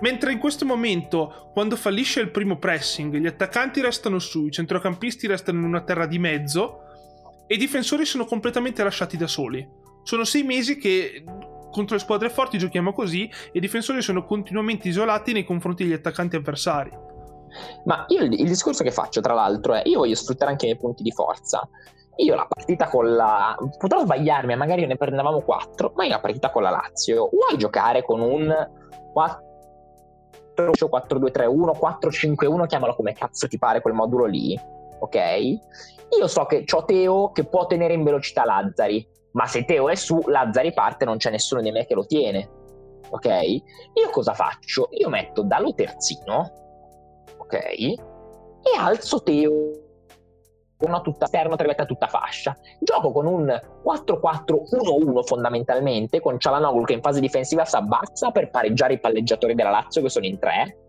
[0.00, 5.28] Mentre in questo momento, quando fallisce il primo pressing, gli attaccanti restano su, i centrocampisti
[5.28, 6.83] restano in una terra di mezzo
[7.46, 9.66] e i difensori sono completamente lasciati da soli.
[10.02, 11.24] Sono sei mesi che
[11.70, 15.92] contro le squadre forti giochiamo così e i difensori sono continuamente isolati nei confronti degli
[15.92, 16.90] attaccanti avversari.
[17.84, 20.68] Ma io il, il discorso che faccio, tra l'altro, è io voglio sfruttare anche i
[20.68, 21.68] miei punti di forza.
[22.16, 23.56] Io la partita con la.
[23.76, 27.28] Potrò sbagliarmi, magari ne prendevamo 4, ma io la partita con la Lazio.
[27.30, 28.52] Vuoi giocare con un
[29.12, 29.52] 4
[30.62, 34.56] 4-2-3-1, 4-5-1, chiamalo come cazzo ti pare quel modulo lì,
[35.00, 35.16] ok?
[36.18, 39.94] Io so che ho Teo che può tenere in velocità Lazzari, ma se Teo è
[39.94, 42.48] su, Lazzari parte, non c'è nessuno di me che lo tiene.
[43.10, 43.26] Ok?
[43.26, 44.88] Io cosa faccio?
[44.92, 46.52] Io metto Dalo terzino,
[47.38, 47.54] ok?
[47.54, 47.98] E
[48.78, 49.82] alzo Teo
[50.78, 52.56] una tutta esterno, tre a tutta fascia.
[52.80, 53.46] Gioco con un
[53.84, 59.70] 4-4-1-1 fondamentalmente, con Cialanoglu che in fase difensiva si abbassa per pareggiare i palleggiatori della
[59.70, 60.83] Lazio che sono in tre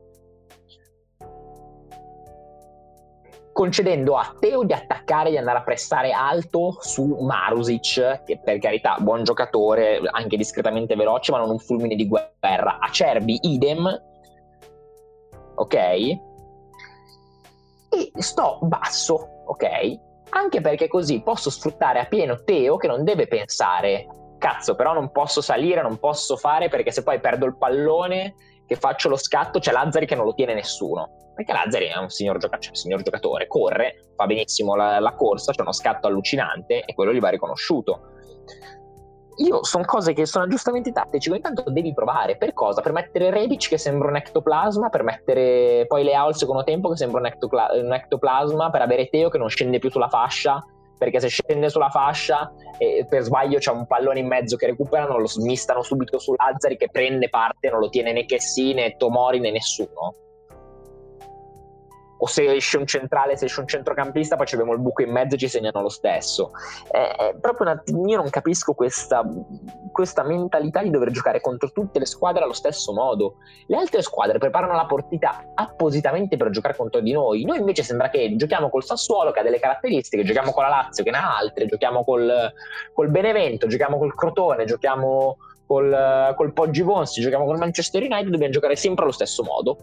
[3.55, 8.59] concedendo a Teo di attaccare e di andare a prestare alto su Marusic, che per
[8.59, 12.79] carità buon giocatore, anche discretamente veloce, ma non un fulmine di guerra.
[12.79, 13.87] A Cerbi idem,
[15.55, 15.73] ok?
[15.73, 16.19] E
[18.17, 19.65] sto basso, ok?
[20.31, 24.05] Anche perché così posso sfruttare a pieno Teo che non deve pensare,
[24.37, 28.35] cazzo, però non posso salire, non posso fare perché se poi perdo il pallone
[28.67, 32.09] che faccio lo scatto c'è Lazzari che non lo tiene nessuno perché Lazzari è un
[32.09, 36.83] signor, gioca- cioè, signor giocatore, corre, fa benissimo la, la corsa, c'è uno scatto allucinante
[36.85, 38.13] e quello gli va riconosciuto.
[39.39, 42.37] Io sono cose che sono aggiustamenti tattici, ogni tanto devi provare.
[42.37, 42.81] Per cosa?
[42.81, 46.95] Per mettere Rebic che sembra un ectoplasma, per mettere poi Leao al secondo tempo che
[46.95, 50.63] sembra un, ectopla- un ectoplasma, per avere Teo che non scende più sulla fascia,
[50.97, 55.17] perché se scende sulla fascia e per sbaglio c'è un pallone in mezzo che recuperano,
[55.17, 59.41] lo smistano subito su Lazzari che prende parte, non lo tiene né Chessy né Tomori
[59.41, 60.13] né nessuno
[62.25, 65.35] o se esce un centrale, se esce un centrocampista, poi abbiamo il buco in mezzo
[65.35, 66.51] e ci segnano lo stesso.
[66.89, 69.23] È, è proprio una, io non capisco questa,
[69.91, 73.35] questa, mentalità di dover giocare contro tutte le squadre allo stesso modo.
[73.67, 77.45] Le altre squadre preparano la partita appositamente per giocare contro di noi.
[77.45, 81.03] Noi invece sembra che giochiamo col Sassuolo che ha delle caratteristiche, giochiamo con la Lazio
[81.03, 82.51] che ne ha altre, giochiamo col,
[82.91, 88.51] col Benevento, giochiamo col Crotone, giochiamo col, col Poggi Vonsi, giochiamo col Manchester United, dobbiamo
[88.51, 89.77] giocare sempre allo stesso modo.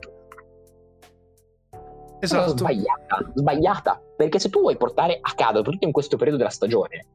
[2.23, 2.57] Esatto.
[2.57, 4.01] Sbagliata, sbagliata.
[4.17, 7.07] Perché se tu vuoi portare a casa, soprattutto in questo periodo della stagione,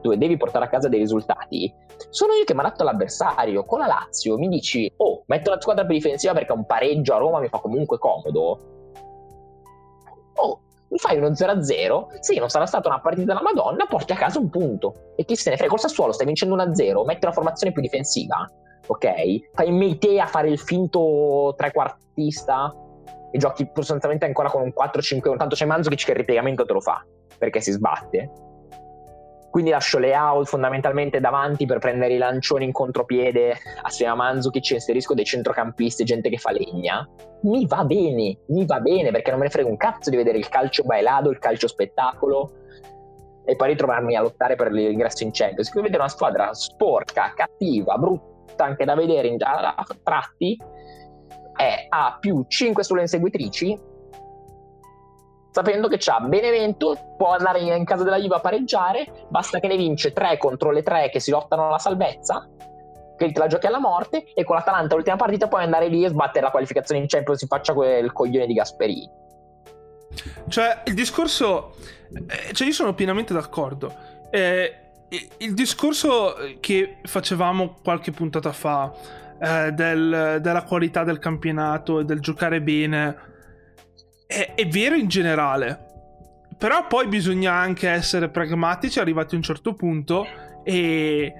[0.00, 1.72] dove devi portare a casa dei risultati,
[2.10, 3.64] sono io che mi adatto all'avversario.
[3.64, 7.18] Con la Lazio mi dici, oh, metto la squadra più difensiva perché un pareggio a
[7.18, 8.58] Roma mi fa comunque comodo.
[10.34, 14.16] Oh, mi fai uno 0-0, sì, non sarà stata una partita della Madonna, porti a
[14.16, 15.14] casa un punto.
[15.16, 18.48] E chi se ne frega, col Sassuolo stai vincendo 1-0, metti una formazione più difensiva,
[18.86, 19.50] ok?
[19.54, 22.72] Fai Meite a fare il finto trequartista
[23.32, 26.80] e giochi sostanzialmente ancora con un 4-5-1, tanto c'è Manzukic che il ripiegamento te lo
[26.80, 27.04] fa,
[27.38, 28.30] perché si sbatte.
[29.50, 35.12] Quindi lascio Leao fondamentalmente davanti per prendere i lancioni in contropiede assieme a Manzukic inserisco
[35.12, 37.06] dei centrocampisti, gente che fa legna.
[37.42, 40.38] Mi va bene, mi va bene perché non me ne frega un cazzo di vedere
[40.38, 42.50] il calcio bailado, il calcio spettacolo
[43.44, 45.70] e poi ritrovarmi a lottare per l'ingresso in Champions.
[45.70, 50.56] Qui vedere una squadra sporca, cattiva, brutta anche da vedere a tratti
[51.56, 53.78] è a più 5 sulle inseguitrici,
[55.50, 59.76] sapendo che c'ha Benevento, può andare in casa della Juve a pareggiare, basta che ne
[59.76, 62.48] vince 3 contro le 3 che si lottano alla salvezza,
[63.16, 66.08] che te la giochi alla morte, e con l'Atalanta l'ultima partita puoi andare lì e
[66.08, 69.10] sbattere la qualificazione in Champions si faccia quel coglione di Gasperini.
[70.48, 71.74] Cioè, il discorso...
[72.12, 73.94] Eh, cioè, io sono pienamente d'accordo.
[74.30, 74.76] Eh,
[75.38, 78.90] il discorso che facevamo qualche puntata fa
[79.40, 83.30] eh, del, della qualità del campionato e del giocare bene
[84.26, 85.90] è, è, vero in generale.
[86.56, 90.26] Però poi bisogna anche essere pragmatici, arrivati a un certo punto,
[90.64, 91.32] e,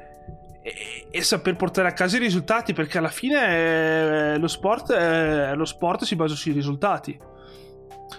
[0.62, 5.54] e, e saper portare a casa i risultati, perché alla fine eh, lo sport, eh,
[5.54, 7.18] lo sport si basa sui risultati.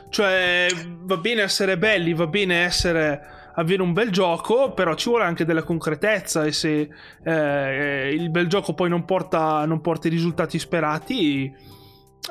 [0.10, 0.68] Cioè,
[1.02, 5.46] va bene essere belli, va bene essere avere un bel gioco, però ci vuole anche
[5.46, 6.89] della concretezza e se
[7.24, 11.46] eh, il bel gioco poi non porta, non porta i risultati sperati,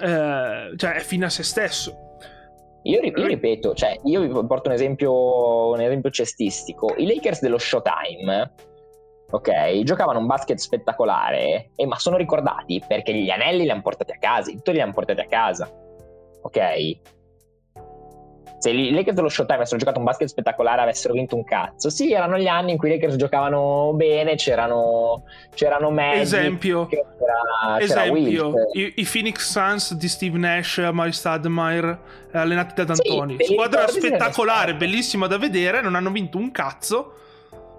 [0.00, 1.96] eh, cioè è fine a se stesso.
[2.84, 6.94] Io, io, ripeto, cioè, io vi porto un esempio, un esempio cestistico.
[6.96, 8.54] I Lakers dello Showtime,
[9.30, 14.10] ok, giocavano un basket spettacolare, eh, ma sono ricordati perché gli anelli li hanno portati
[14.10, 15.70] a casa, i titoli li hanno portati a casa,
[16.42, 17.00] ok?
[18.62, 21.90] Se i Lakers dello Showtime avessero giocato un basket spettacolare avessero vinto un cazzo.
[21.90, 26.86] Sì erano gli anni in cui i Lakers giocavano bene c'erano c'erano Magic esempio.
[26.86, 28.52] c'era, esempio.
[28.52, 33.36] C'era I, i, Phoenix Suns di Steve Nash Mari Stadmeyer allenati da D'Antoni.
[33.40, 37.14] sì, squadra spettacolare bellissima da vedere non hanno vinto un cazzo.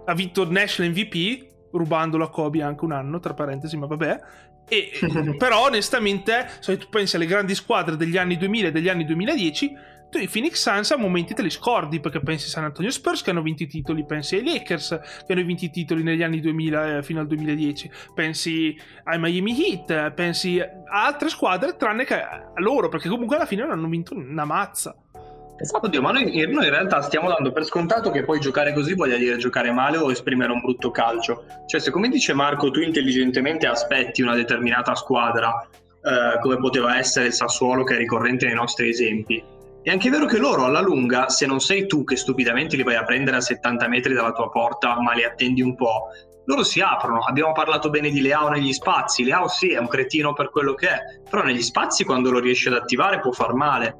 [0.06, 4.19] Ha vinto Nash l'MVP rubandolo a Kobe anche un anno tra parentesi ma vabbè.
[4.67, 4.91] E,
[5.38, 9.67] però onestamente se tu pensi alle grandi squadre degli anni 2000 e degli anni 2010
[9.69, 13.30] tu i Phoenix Suns a momenti te li scordi perché pensi San Antonio Spurs che
[13.30, 16.97] hanno vinto i titoli, pensi ai Lakers che hanno vinto i titoli negli anni 2000
[16.97, 20.69] eh, fino al 2010, pensi ai Miami Heat, pensi a
[21.06, 24.95] altre squadre tranne che a loro perché comunque alla fine non hanno vinto una mazza.
[25.58, 28.95] Esatto, Oddio, ma noi, noi, in realtà stiamo dando per scontato che poi giocare così
[28.95, 31.45] voglia dire giocare male o esprimere un brutto calcio.
[31.67, 35.67] Cioè, se come dice Marco, tu intelligentemente aspetti una determinata squadra,
[36.04, 39.41] eh, come poteva essere il Sassuolo, che è ricorrente nei nostri esempi,
[39.84, 42.96] è anche vero che loro alla lunga, se non sei tu che stupidamente li vai
[42.96, 46.08] a prendere a 70 metri dalla tua porta, ma li attendi un po',
[46.46, 47.19] loro si aprono.
[47.19, 49.26] Abbiamo parlato bene di Leao negli spazi.
[49.26, 52.69] Leao sì, è un cretino per quello che è, però negli spazi quando lo riesce
[52.69, 53.98] ad attivare può far male.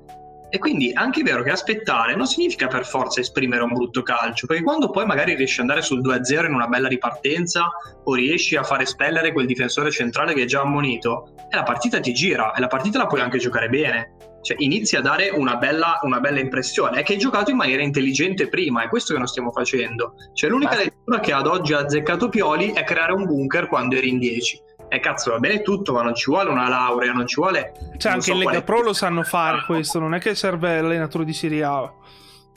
[0.50, 4.46] E quindi è anche vero che aspettare non significa per forza esprimere un brutto calcio,
[4.46, 7.68] perché quando poi magari riesci ad andare sul 2-0 in una bella ripartenza
[8.04, 12.00] o riesci a fare spellere quel difensore centrale che è già ammonito, e la partita
[12.00, 15.56] ti gira e la partita la puoi anche giocare bene cioè, inizi a dare una
[15.56, 17.00] bella, una bella, impressione.
[17.00, 20.16] È che hai giocato in maniera intelligente prima, è questo che non stiamo facendo.
[20.34, 24.10] Cioè, l'unica lettura che ad oggi ha azzeccato Pioli è creare un bunker quando eri
[24.10, 24.62] in 10.
[24.90, 27.72] E cazzo, va bene tutto, ma non ci vuole una laurea, non ci vuole.
[27.98, 31.26] Cioè, anche so in Lega Pro lo sanno fare questo, non è che serve l'allenatore
[31.26, 31.92] di Serie A.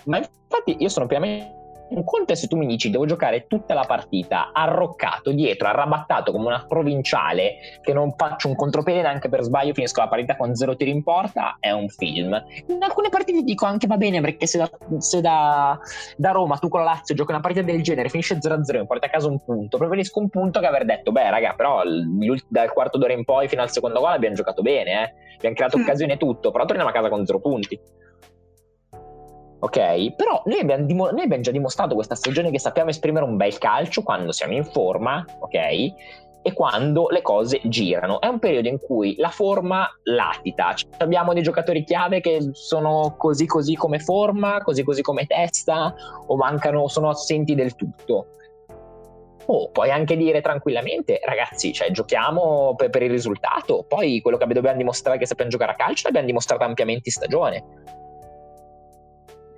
[0.05, 1.56] Ma infatti io sono pienamente
[1.88, 6.33] un conto è se tu mi dici devo giocare tutta la partita arroccato dietro, arrabattato
[6.33, 10.55] come una provinciale che non faccio un contropiede neanche per sbaglio, finisco la partita con
[10.55, 12.42] zero tiri in porta, è un film.
[12.66, 15.79] In alcune partite dico anche va bene perché se da, se da,
[16.16, 19.07] da Roma tu con la Lazio giochi una partita del genere, finisce 0-0 e porti
[19.07, 21.83] a casa un punto, preferisco un punto che aver detto beh raga però
[22.49, 25.14] dal quarto d'ora in poi fino al secondo gol abbiamo giocato bene, eh?
[25.37, 25.83] abbiamo creato mm.
[25.83, 27.79] occasione e tutto, però torniamo a casa con zero punti.
[29.59, 33.37] Ok, però noi abbiamo, dim- noi abbiamo, già dimostrato questa stagione che sappiamo esprimere un
[33.37, 35.55] bel calcio quando siamo in forma, ok?
[35.55, 38.21] E quando le cose girano.
[38.21, 40.75] È un periodo in cui la forma latita.
[40.75, 45.92] Cioè, abbiamo dei giocatori chiave che sono così così come forma, così così come testa,
[46.27, 48.27] o mancano, sono assenti del tutto.
[49.47, 53.85] Oh, puoi anche dire tranquillamente, ragazzi, cioè, giochiamo per, per il risultato.
[53.88, 57.64] Poi quello che dobbiamo dimostrare che sappiamo giocare a calcio l'abbiamo dimostrato ampiamente in stagione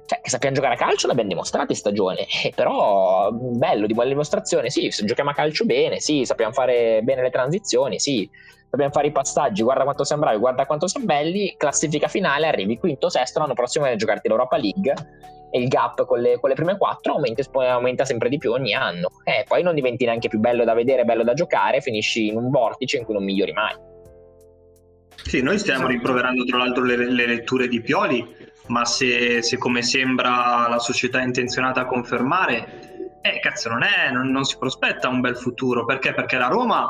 [0.09, 4.09] cioè, che sappiamo giocare a calcio l'abbiamo dimostrato in stagione, eh, però bello, di buona
[4.09, 8.27] dimostrazione, sì, se giochiamo a calcio bene, sì, sappiamo fare bene le transizioni, sì,
[8.71, 12.79] sappiamo fare i passaggi, guarda quanto siamo bravi, guarda quanto siamo belli, classifica finale, arrivi
[12.79, 14.95] quinto, sesto, l'anno prossimo viene a giocarti l'Europa League
[15.51, 18.73] e il gap con le, con le prime quattro aumenta, aumenta, sempre di più ogni
[18.73, 19.11] anno.
[19.25, 22.37] E eh, poi non diventi neanche più bello da vedere, bello da giocare, finisci in
[22.39, 23.75] un vortice in cui non migliori mai.
[25.23, 25.93] Sì, noi stiamo esatto.
[25.93, 31.21] rimproverando tra l'altro le, le letture di Pioli ma se, se, come sembra la società
[31.21, 35.85] è intenzionata a confermare, eh cazzo non è, non, non, si prospetta un bel futuro,
[35.85, 36.15] perché?
[36.15, 36.89] Perché la Roma,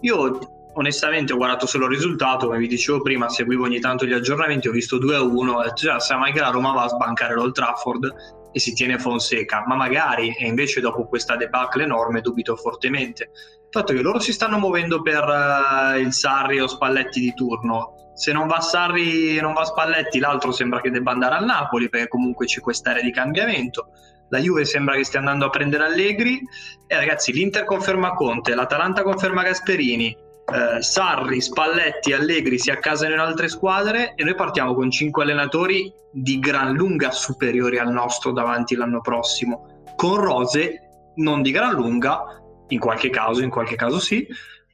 [0.00, 0.38] io
[0.74, 4.68] onestamente ho guardato solo il risultato, come vi dicevo prima, seguivo ogni tanto gli aggiornamenti,
[4.68, 7.52] ho visto 2-1, ho detto già, sa mai che la Roma va a sbancare l'Old
[7.52, 8.14] Trafford
[8.52, 13.30] e si tiene Fonseca, ma magari, e invece dopo questa debacle enorme dubito fortemente.
[13.34, 17.94] Il fatto che loro si stanno muovendo per uh, il Sarri o Spalletti di turno,
[18.14, 21.88] se non va Sarri e non va Spalletti, l'altro sembra che debba andare al Napoli
[21.88, 23.88] perché comunque c'è quest'area di cambiamento.
[24.28, 26.40] La Juve sembra che stia andando a prendere Allegri.
[26.86, 30.16] E ragazzi l'Inter conferma Conte, l'Atalanta conferma Gasperini,
[30.52, 35.92] eh, Sarri, Spalletti, Allegri si accasano in altre squadre e noi partiamo con cinque allenatori
[36.12, 42.22] di gran lunga superiori al nostro davanti l'anno prossimo, con rose non di gran lunga,
[42.68, 44.26] in qualche caso, in qualche caso sì,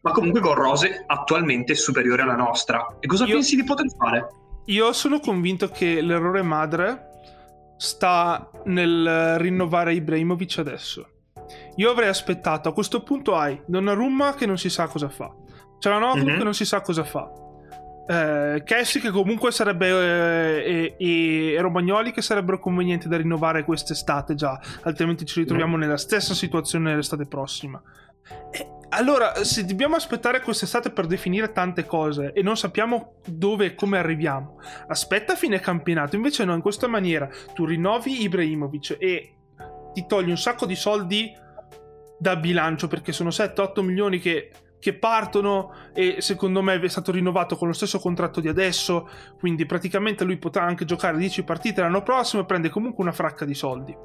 [0.06, 2.96] ma comunque con rose attualmente superiore alla nostra.
[3.00, 4.28] E cosa io, pensi di poter fare?
[4.66, 7.08] Io sono convinto che l'errore madre
[7.76, 11.08] sta nel rinnovare Ibrahimovic adesso.
[11.76, 15.34] Io avrei aspettato, a questo punto hai Donnarumma che non si sa cosa fa,
[15.80, 16.38] c'è la Nova mm-hmm.
[16.38, 17.28] che non si sa cosa fa,
[18.08, 24.36] eh, Cassie che comunque sarebbe eh, e, e, Romagnoli che sarebbero convenienti da rinnovare quest'estate
[24.36, 25.80] già, altrimenti ci ritroviamo mm.
[25.80, 27.80] nella stessa situazione l'estate prossima.
[28.50, 33.74] E allora, se dobbiamo aspettare quest'estate per definire tante cose e non sappiamo dove e
[33.74, 36.14] come arriviamo, aspetta fine campionato.
[36.14, 39.34] Invece no, in questa maniera tu rinnovi Ibrahimovic e
[39.92, 41.32] ti togli un sacco di soldi
[42.18, 47.56] da bilancio perché sono 7-8 milioni che, che partono e secondo me è stato rinnovato
[47.56, 52.02] con lo stesso contratto di adesso, quindi praticamente lui potrà anche giocare 10 partite l'anno
[52.02, 53.96] prossimo e prende comunque una fracca di soldi.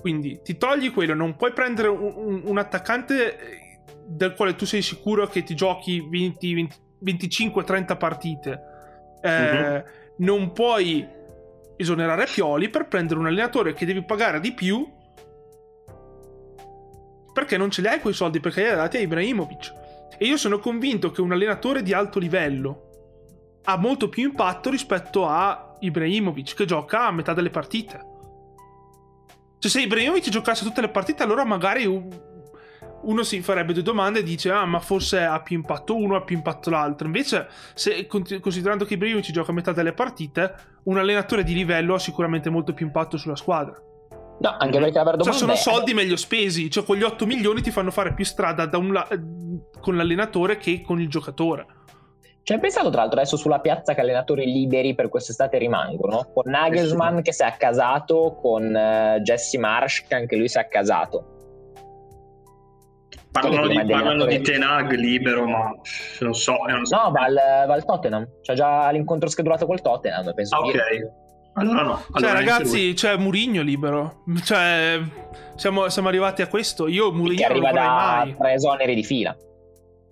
[0.00, 3.66] Quindi ti togli quello, non puoi prendere un, un, un attaccante
[4.08, 8.60] del quale tu sei sicuro che ti giochi 20, 20 25-30 partite,
[9.20, 9.84] eh, uh-huh.
[10.18, 11.06] non puoi
[11.76, 14.86] esonerare Pioli per prendere un allenatore che devi pagare di più
[17.32, 19.72] perché non ce li hai quei soldi perché li hai dati a Ibrahimovic.
[20.18, 25.24] E io sono convinto che un allenatore di alto livello ha molto più impatto rispetto
[25.24, 28.16] a Ibrahimovic che gioca a metà delle partite.
[29.60, 31.86] Cioè, se Ibrahimovic giocasse tutte le partite, allora magari
[33.02, 36.22] uno si farebbe due domande e dice ah ma forse ha più impatto uno ha
[36.22, 41.44] più impatto l'altro invece se, considerando che Ibrahimovic gioca a metà delle partite un allenatore
[41.44, 43.80] di livello ha sicuramente molto più impatto sulla squadra
[44.40, 46.70] No, anche perché la domanda cioè, sono soldi meglio spesi.
[46.70, 49.08] Cioè, con gli 8 milioni ti fanno fare più strada la...
[49.80, 51.66] con l'allenatore che con il giocatore.
[52.44, 56.30] Ci hai pensato tra l'altro adesso sulla piazza che allenatori liberi per quest'estate rimangono?
[56.32, 60.60] Con Nagelsmann che si è accasato, con uh, Jesse Marsh che anche lui si è
[60.60, 61.37] accasato.
[63.30, 65.74] Parlano, di, parlano di Tenag libero, ma
[66.20, 66.56] non so.
[66.66, 66.96] Non so.
[66.96, 67.34] No, va al,
[67.66, 68.26] va al Tottenham.
[68.42, 70.56] C'è già l'incontro schedulato col Tottenham, penso.
[70.56, 70.76] Ah, ok.
[71.54, 71.96] Allora no.
[71.96, 74.24] Cioè, allora cioè, ragazzi, c'è Murigno libero.
[74.44, 75.00] Cioè,
[75.56, 76.88] siamo, siamo, arrivati a questo.
[76.88, 78.36] Io Murigno non lo vorrei mai.
[78.36, 79.36] Tre esoneri di fila.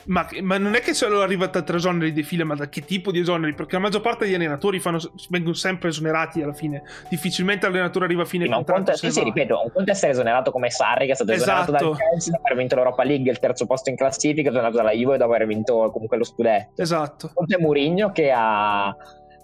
[0.07, 2.85] Ma, ma, non è che solo arriva da tre esoneri di fila, ma da che
[2.85, 3.55] tipo di esoneri?
[3.55, 4.99] Perché la maggior parte degli allenatori fanno,
[5.31, 6.83] vengono sempre esonerati alla fine.
[7.09, 8.83] Difficilmente l'allenatore arriva a fine sì, contratto.
[8.83, 11.61] Conto, sì, sì, ripeto, un conto è essere esonerato come Sarri, che è stato esatto.
[11.63, 14.93] esonerato dal Chelsea dopo aver vinto l'Europa League, il terzo posto in classifica, esonerato dalla
[14.93, 16.81] Juve dopo aver vinto comunque lo scudetto.
[16.81, 17.27] Esatto.
[17.27, 18.95] Un conto è Mourinho che ha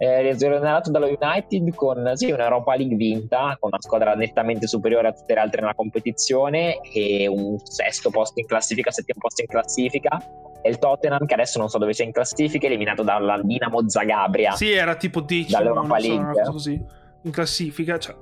[0.03, 5.35] eh, dallo United con sì, un'Europa League vinta, con una squadra nettamente superiore a tutte
[5.35, 10.21] le altre nella competizione e un sesto posto in classifica, settimo posto in classifica.
[10.61, 14.53] E il Tottenham, che adesso non so dove sia in classifica, eliminato dalla Dinamo Zagabria.
[14.53, 16.45] Sì, era tipo 10 dall'Europa League.
[16.45, 16.85] So, così,
[17.23, 18.15] in classifica, cioè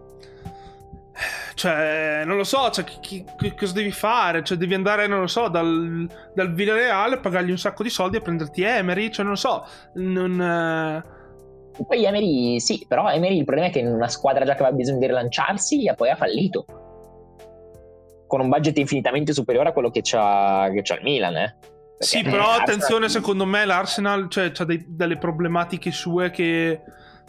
[1.54, 4.42] cioè, non lo so, cioè, chi, chi, cosa devi fare?
[4.42, 8.20] Cioè, devi andare, non lo so, dal, dal Villarreal, pagargli un sacco di soldi e
[8.22, 11.18] prenderti Emery, cioè, non lo so, non, eh,
[11.86, 14.76] Poi Emery, sì, però Emery il problema è che in una squadra già che aveva
[14.76, 16.64] bisogno di rilanciarsi, poi ha fallito.
[18.26, 21.56] Con un budget infinitamente superiore a quello che c'ha, che c'ha il Milan, eh.
[22.00, 26.80] Perché sì, però attenzione, secondo me l'Arsenal cioè, ha delle problematiche sue che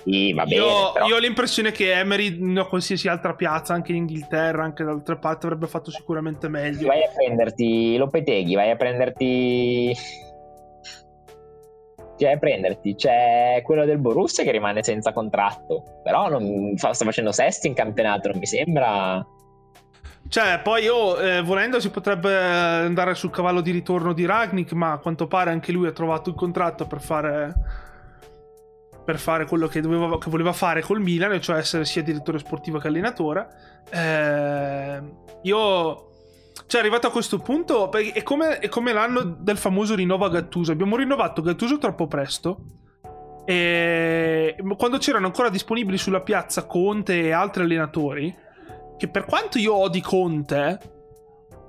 [0.03, 1.07] sì, bene, io, però...
[1.07, 5.17] io, ho l'impressione che Emery in qualsiasi altra piazza, anche in Inghilterra, anche da altre
[5.17, 6.87] parti, avrebbe fatto sicuramente meglio.
[6.87, 9.95] Vai a prenderti Lopeteghi, vai a prenderti.
[12.25, 12.95] A prenderti.
[12.95, 16.01] C'è quello del Borussia che rimane senza contratto.
[16.03, 19.25] Però non, sta facendo sesto in campionato, non mi sembra.
[20.27, 24.93] Cioè, poi io, eh, volendo, si potrebbe andare sul cavallo di ritorno di Ragnik, ma
[24.93, 27.53] a quanto pare anche lui ha trovato il contratto per fare
[29.03, 32.77] per fare quello che, doveva, che, voleva fare col Milan, cioè essere sia direttore sportivo
[32.77, 33.47] che allenatore.
[33.89, 35.01] Eh,
[35.41, 36.10] io.
[36.71, 40.71] Cioè, arrivato a questo punto, è come, è come l'anno del famoso rinnovo a Gattuso.
[40.71, 42.63] Abbiamo rinnovato Gattuso troppo presto.
[43.43, 48.33] E quando c'erano ancora disponibili sulla piazza Conte e altri allenatori,
[48.97, 50.79] che per quanto io odi Conte,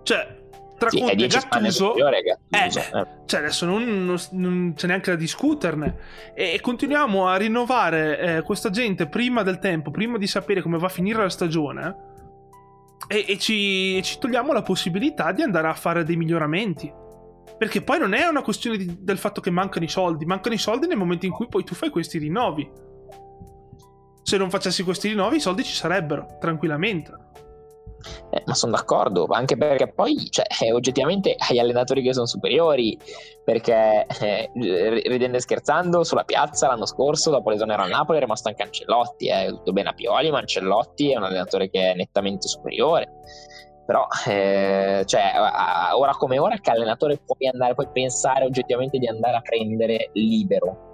[0.04, 0.40] cioè
[0.78, 2.80] tra sì, Conte e Gattuso, Gattuso.
[2.88, 3.06] Eh, eh.
[3.24, 5.96] Cioè adesso non, non, non, c'è neanche da discuterne
[6.32, 10.78] e, e continuiamo a rinnovare eh, questa gente prima del tempo prima di sapere come
[10.78, 12.10] va a finire la stagione
[13.06, 16.92] e, e ci, ci, togliamo la possibilità di andare a fare dei miglioramenti.
[17.58, 20.24] Perché poi non è una questione di, del fatto che mancano i soldi.
[20.24, 22.68] Mancano i soldi nel momento in cui poi tu fai questi rinnovi.
[24.22, 27.30] Se non facessi questi rinnovi i soldi ci sarebbero tranquillamente
[28.30, 32.98] eh, ma sono d'accordo, anche perché poi cioè, eh, oggettivamente hai allenatori che sono superiori,
[33.44, 38.48] perché eh, ridendo e scherzando, sulla piazza l'anno scorso, dopo l'esonero al Napoli, è rimasto
[38.48, 42.48] anche Ancellotti, eh, tutto bene a Pioli, ma Ancellotti è un allenatore che è nettamente
[42.48, 43.08] superiore.
[43.84, 45.32] Però, eh, cioè,
[45.94, 50.91] ora come ora, che allenatore puoi andare, puoi pensare oggettivamente di andare a prendere libero?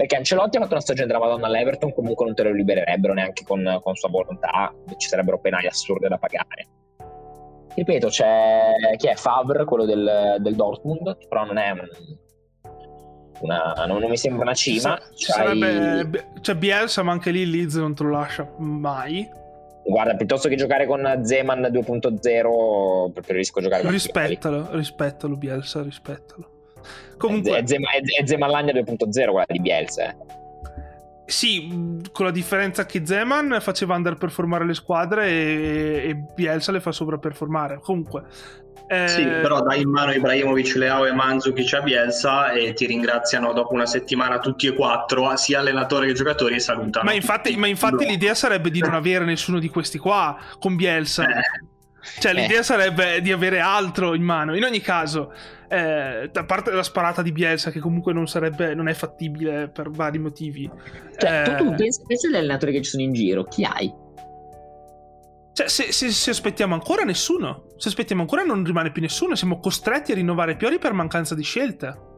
[0.00, 3.44] Perché Ancelotti ha fatto una stagione della Madonna all'Everton comunque non te lo libererebbero neanche
[3.44, 6.68] con, con sua volontà ci sarebbero penali assurde da pagare.
[7.74, 9.14] Ripeto c'è chi è?
[9.14, 11.70] Favre quello del, del Dortmund però non è
[13.40, 14.98] una, non, non, mi sembra una cima.
[15.12, 19.28] Sarebbe, c'è Bielsa ma anche lì Liz non te lo lascia mai.
[19.84, 26.49] Guarda piuttosto che giocare con Zeman 2.0 preferisco giocare con rispettalo rispettalo Bielsa rispettalo
[27.20, 27.58] Comunque...
[27.58, 30.08] È, Zema, è Zemalagna 2.0 quella di Bielsa.
[30.08, 30.16] Eh.
[31.26, 36.90] Sì, con la differenza che Zeman faceva underperformare le squadre e, e Bielsa le fa
[36.90, 37.78] sovraperformare.
[37.80, 38.24] Comunque,
[38.88, 39.06] eh...
[39.06, 43.74] Sì, però dai in mano Ibrahimovic, Leao e Manzukic a Bielsa e ti ringraziano dopo
[43.74, 47.04] una settimana tutti e quattro, sia allenatore che giocatori, e salutano.
[47.04, 51.24] Ma infatti, ma infatti l'idea sarebbe di non avere nessuno di questi qua con Bielsa.
[51.24, 51.42] Eh.
[52.18, 52.64] Cioè, l'idea eh.
[52.64, 54.56] sarebbe di avere altro in mano.
[54.56, 55.32] In ogni caso,
[55.70, 59.88] eh, a parte la sparata di Bielsa, che comunque non sarebbe, non è fattibile per
[59.88, 60.68] vari motivi.
[61.16, 63.92] Cioè, eh, tu, tu pensi, pensi agli allenatori che ci sono in giro, chi hai?
[65.52, 69.60] Cioè, se, se, se, aspettiamo ancora nessuno, se aspettiamo ancora non rimane più nessuno, siamo
[69.60, 72.08] costretti a rinnovare Pioli per mancanza di scelte.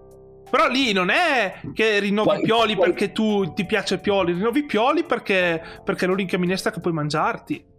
[0.50, 2.88] Però lì non è che rinnovi qual, Pioli qual...
[2.88, 7.71] perché tu ti piace Pioli, rinnovi Pioli perché, perché è l'unica minestra che puoi mangiarti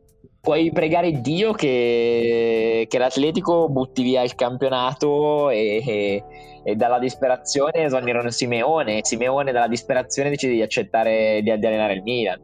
[0.44, 6.24] puoi pregare Dio che, che l'Atletico butti via il campionato e, e,
[6.64, 9.00] e dalla disperazione esonerano Simeone.
[9.04, 12.41] Simeone dalla disperazione decide di accettare di, di allenare il Milan.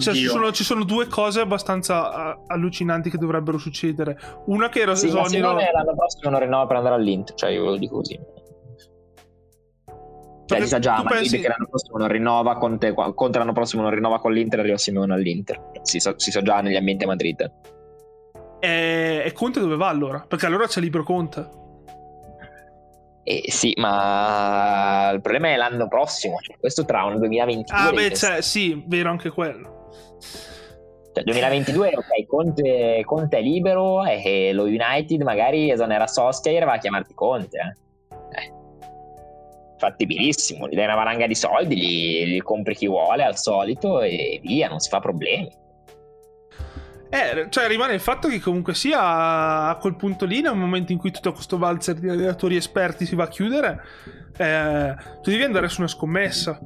[0.00, 4.16] Cioè, ci, sono, ci, sono, due cose abbastanza uh, allucinanti che dovrebbero succedere.
[4.46, 5.52] Una che era sì, esonero...
[5.52, 8.18] l'anno prossimo non rinnova per andare all'Inter, cioè io ve lo dico così.
[10.48, 11.40] Cioè, si sa già, ma pensi...
[11.40, 14.78] che l'anno prossimo non rinnova con te, Conte l'anno prossimo non rinnova con l'Inter, arriva
[14.78, 15.72] Simeone all'Inter.
[15.82, 17.52] Si sa, si sa già negli ambienti a Madrid.
[18.58, 20.24] E, e Conte dove va allora?
[20.26, 21.46] Perché allora c'è libero Conte.
[23.24, 27.78] Eh, sì, ma il problema è l'anno prossimo, cioè questo tra un 2022.
[27.78, 29.90] Ah, beh, cioè, sì, vero anche quello.
[31.12, 36.72] Cioè, 2022, ok, Conte, Conte è libero e lo United magari esonera Solskjaer e va
[36.72, 37.76] a chiamarti Conte.
[39.78, 44.02] Eh fattibilissimo, gli dai una valanga di soldi, gli, gli, compri chi vuole al solito
[44.02, 45.50] e via, non si fa problemi.
[47.10, 50.98] Eh, cioè rimane il fatto che comunque sia a quel punto lì, nel momento in
[50.98, 53.80] cui tutto questo valzer di allenatori esperti si va a chiudere,
[54.36, 56.60] eh, tu devi andare su una scommessa.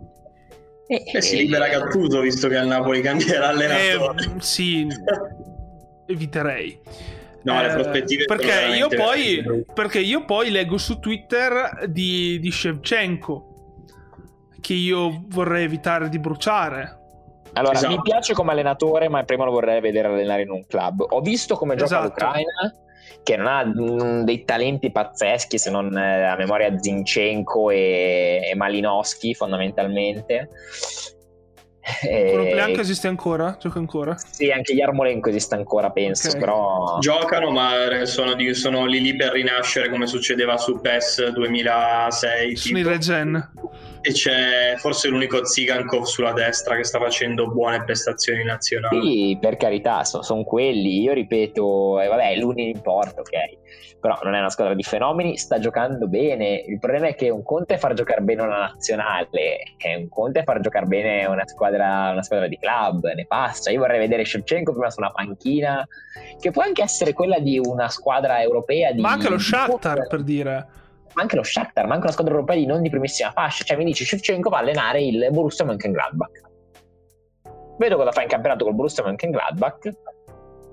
[0.89, 4.25] Eh, eh si libera Gattuso visto che al Napoli cambierà allenatore.
[4.25, 4.87] Eh, sì,
[6.07, 6.81] eviterei.
[7.45, 12.51] No, le eh, prospettive perché io, poi, perché io poi leggo su Twitter di, di
[12.51, 13.49] Shevchenko
[14.61, 16.99] che io vorrei evitare di bruciare.
[17.55, 17.95] Allora, esatto.
[17.95, 21.05] mi piace come allenatore, ma prima lo vorrei vedere allenare in un club.
[21.11, 22.07] Ho visto come gioca esatto.
[22.07, 22.75] l'Ucraina
[23.23, 28.55] che non ha mh, dei talenti pazzeschi se non eh, a memoria Zinchenko e, e
[28.55, 30.49] Malinowski fondamentalmente
[32.31, 33.57] Konoplyanka esiste ancora?
[33.59, 34.17] Gioca ancora?
[34.31, 36.41] Sì, anche Yarmolenko esiste ancora, penso, okay.
[36.41, 36.99] però...
[37.01, 42.57] Giocano, ma sono, sono, lì lì per rinascere come succedeva su PES 2006.
[42.57, 43.51] Sono i regen
[44.03, 49.01] e c'è forse l'unico Zigankov sulla destra che sta facendo buone prestazioni nazionali.
[49.01, 51.01] Sì, per carità, sono, sono quelli.
[51.01, 53.62] Io ripeto, eh, vabbè, l'unico importa, ok.
[54.03, 56.57] Però non è una squadra di fenomeni, sta giocando bene.
[56.67, 59.61] Il problema è che un conto è far giocare bene una nazionale,
[59.97, 63.71] un conto è far giocare bene una squadra, una squadra di club, ne passa.
[63.71, 65.87] Io vorrei vedere Shevchenko prima su una panchina,
[66.41, 68.91] che può anche essere quella di una squadra europea.
[68.91, 69.01] Di...
[69.01, 70.81] Ma anche lo Shakhtar, per dire
[71.15, 73.63] ma anche lo Shakhtar, ma anche una squadra europea di non di primissima fascia.
[73.63, 76.41] Cioè, mi dice Shevchenko va a allenare il Borussia Mönchengladbach.
[77.79, 79.91] Vedo cosa fa in campionato col Borussia Mönchengladbach.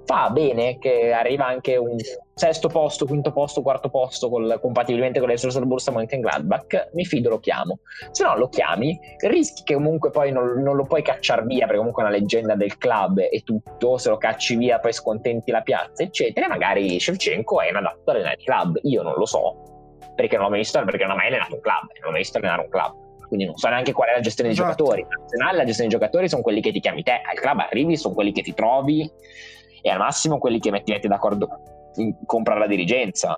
[0.05, 1.95] Fa bene che arriva anche un
[2.39, 6.91] sesto posto, quinto posto, quarto posto col, compatibilmente con le risorse del Borussia Mönchengladbach.
[6.93, 7.79] Mi fido, lo chiamo.
[8.11, 11.77] Se no lo chiami, rischi che comunque poi non, non lo puoi cacciare via perché
[11.77, 13.97] comunque è una leggenda del club e tutto.
[13.97, 16.47] Se lo cacci via poi scontenti la piazza, eccetera.
[16.47, 18.79] Magari Shevchenko è un adatto ad allenare il club.
[18.83, 21.61] Io non lo so perché non l'ho mai visto, perché non ho mai allenato un
[21.61, 23.27] club, non ho mai visto allenare un club.
[23.27, 24.67] Quindi non so neanche qual è la gestione esatto.
[24.67, 25.05] dei giocatori.
[25.07, 28.13] Nazionale, la gestione dei giocatori sono quelli che ti chiami te, al club arrivi, sono
[28.13, 29.11] quelli che ti trovi
[29.81, 33.37] e al massimo quelli che metti, metti d'accordo in comprare la dirigenza.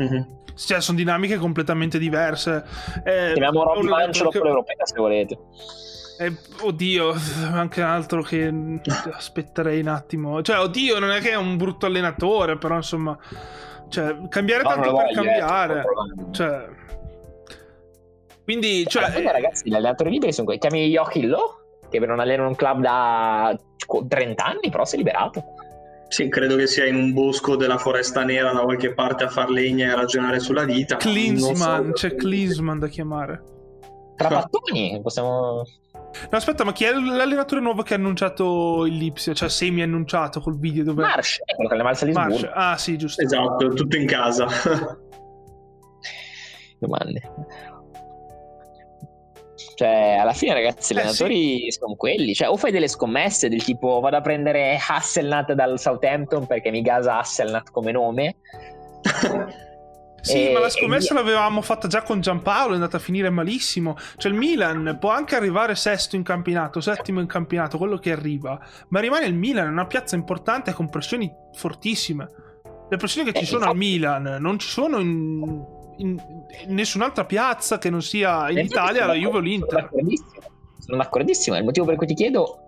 [0.00, 0.22] Mm-hmm.
[0.54, 2.64] Cioè, sono dinamiche completamente diverse.
[3.04, 4.40] Eh, Chiamiamo Robby Mancelo che...
[4.42, 5.38] l'europea se volete.
[6.18, 7.14] Eh, oddio,
[7.50, 8.52] anche un altro che
[9.12, 10.42] aspetterei un attimo.
[10.42, 13.18] Cioè, oddio, non è che è un brutto allenatore, però insomma
[13.90, 15.80] cioè, cambiare no, tanto per voglio, cambiare.
[15.80, 16.68] Eh, cioè...
[18.44, 19.04] Quindi, cioè...
[19.04, 20.60] Alla fine, ragazzi, gli allenatori liberi sono quelli.
[20.60, 23.58] Chiami Joachillo, che non allena un club da
[24.08, 25.42] 30 anni, però si è liberato.
[26.10, 29.48] Sì, credo che sia in un bosco della foresta nera da qualche parte a far
[29.48, 30.96] legna e a ragionare sulla vita.
[30.96, 31.92] Klinsman, so.
[31.92, 33.40] c'è Klinsman da chiamare.
[34.16, 35.62] Trapattoni, possiamo...
[35.92, 39.34] No, aspetta, ma chi è l'allenatore nuovo che ha annunciato il Lipsia?
[39.34, 41.02] Cioè, semi annunciato col video dove.
[41.02, 42.28] Marsh, è quello che Salisburgo.
[42.28, 42.50] Marsh.
[42.52, 43.22] Ah, sì, giusto.
[43.22, 44.48] Esatto, tutto in casa.
[46.80, 47.20] Domande.
[49.80, 51.78] Cioè, alla fine, ragazzi, gli eh, allenatori sì.
[51.78, 52.34] sono quelli.
[52.34, 56.82] Cioè, o fai delle scommesse del tipo vado a prendere Hasselnat dal Southampton perché mi
[56.82, 58.36] gasa Hasselnat come nome.
[60.22, 63.96] Sì, e, ma la scommessa l'avevamo fatta già con Giampaolo, è andata a finire malissimo.
[64.18, 68.60] Cioè il Milan può anche arrivare sesto in campionato, settimo in campionato, quello che arriva,
[68.88, 72.28] ma rimane il Milan, è una piazza importante con pressioni fortissime.
[72.90, 75.64] Le pressioni che ci eh, sono al Milan non ci sono in,
[76.00, 76.20] in,
[76.66, 79.68] in nessun'altra piazza che non sia in Italia, la Juve o l'Inter.
[79.68, 80.40] Sono d'accordissimo.
[80.78, 82.64] sono d'accordissimo, è il motivo per cui ti chiedo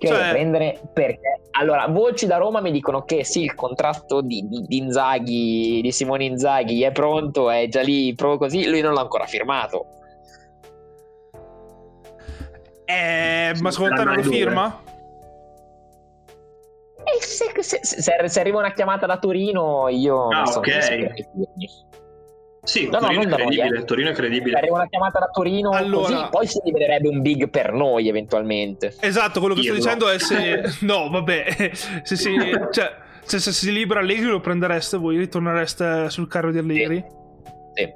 [0.00, 0.30] che cioè...
[0.30, 4.76] prendere perché allora voci da Roma mi dicono che sì il contratto di, di, di,
[4.78, 9.26] Inzaghi di Simone Inzaghi è pronto è già lì proprio così lui non l'ha ancora
[9.26, 9.86] firmato
[12.86, 14.82] eh, ma secondo te non lo firma?
[17.04, 21.89] Eh, se, se, se, se, arriva una chiamata da Torino io ah, so ok
[22.62, 23.84] sì, no, Torino, no, è credibile, noi, eh.
[23.84, 24.58] Torino è credibile.
[24.58, 26.14] Arriva una chiamata da Torino, allora...
[26.14, 28.94] così poi si libererebbe un big per noi eventualmente.
[29.00, 29.94] Esatto, quello che Io sto no.
[29.96, 30.78] dicendo è se...
[30.84, 31.70] no, vabbè,
[32.02, 32.36] se si...
[32.70, 37.04] cioè, se, se, si libera Allegri lo prendereste voi, ritornereste sul carro di Allegri?
[37.74, 37.82] Sì.
[37.82, 37.92] sì.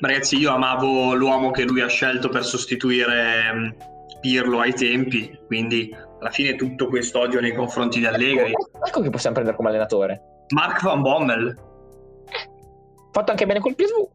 [0.00, 3.68] Ragazzi, io amavo l'uomo che lui ha scelto per sostituire mm,
[4.20, 8.50] Pirlo ai tempi, quindi alla fine tutto questo odio nei confronti di Allegri.
[8.50, 10.22] Ecco, ecco che possiamo prendere come allenatore.
[10.48, 11.68] Mark Van Bommel
[13.10, 14.08] fatto anche bene col PSV.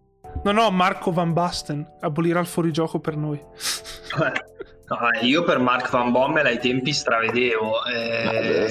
[0.43, 3.41] No, no, Marco Van Basten abolirà il fuorigioco per noi.
[4.87, 7.85] No, io per Mark Van Bommel ai tempi stravedevo.
[7.85, 8.69] Eh...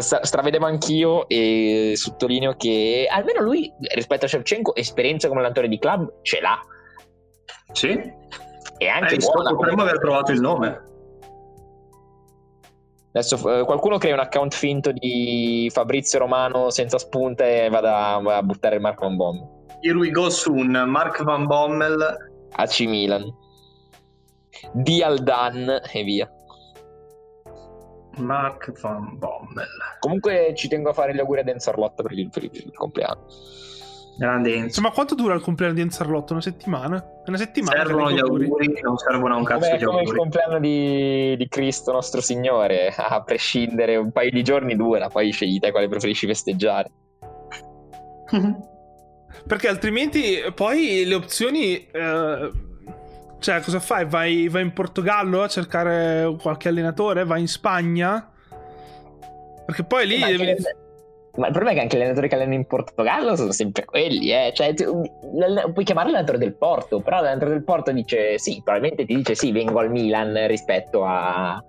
[0.00, 6.10] Stravedevo anch'io e sottolineo che almeno lui rispetto a Shevchenko esperienza come allenatore di club
[6.22, 6.58] ce l'ha.
[7.72, 8.00] Sì.
[8.78, 9.54] E anche eh, buona.
[9.54, 10.82] Potremmo aver trovato il nome.
[13.16, 18.42] Adesso eh, qualcuno crea un account finto di Fabrizio Romano senza spunta e vada, a
[18.42, 19.48] buttare il Mark Van Bommel.
[19.80, 22.14] Here we go soon, Mark Van Bommel.
[22.56, 23.24] AC Milan.
[24.72, 26.30] Di Aldan e via.
[28.18, 29.66] Mark Van Bommel.
[29.98, 33.24] Comunque ci tengo a fare gli auguri a Dan Sarlotta per il, per il compleanno.
[34.18, 34.80] Grande Enzo.
[34.80, 36.32] Ma quanto dura il compleanno di Enzarlotto?
[36.32, 37.04] Una settimana?
[37.26, 37.84] Una settimana?
[37.84, 40.04] Servono gli auguri, auguri, non servono a un cazzo come, di auguri.
[40.04, 45.08] Come il compleanno di, di, Cristo nostro Signore, a prescindere, un paio di giorni dura,
[45.08, 46.90] poi scegli te quale preferisci festeggiare.
[49.46, 51.86] Perché altrimenti poi le opzioni...
[51.86, 52.50] Eh,
[53.38, 54.06] cioè, cosa fai?
[54.06, 57.24] Vai, vai in Portogallo a cercare qualche allenatore?
[57.24, 58.32] Vai in Spagna?
[59.66, 60.18] Perché poi lì...
[60.18, 60.54] Devi...
[61.36, 64.32] Ma il problema è che anche gli allenatori che allenano in Portogallo sono sempre quelli,
[64.32, 64.52] eh.
[64.54, 65.02] Cioè, tu,
[65.72, 69.52] puoi chiamare l'allenatore del Porto, però l'allenatore del Porto dice sì, probabilmente ti dice sì,
[69.52, 71.62] vengo al Milan rispetto a,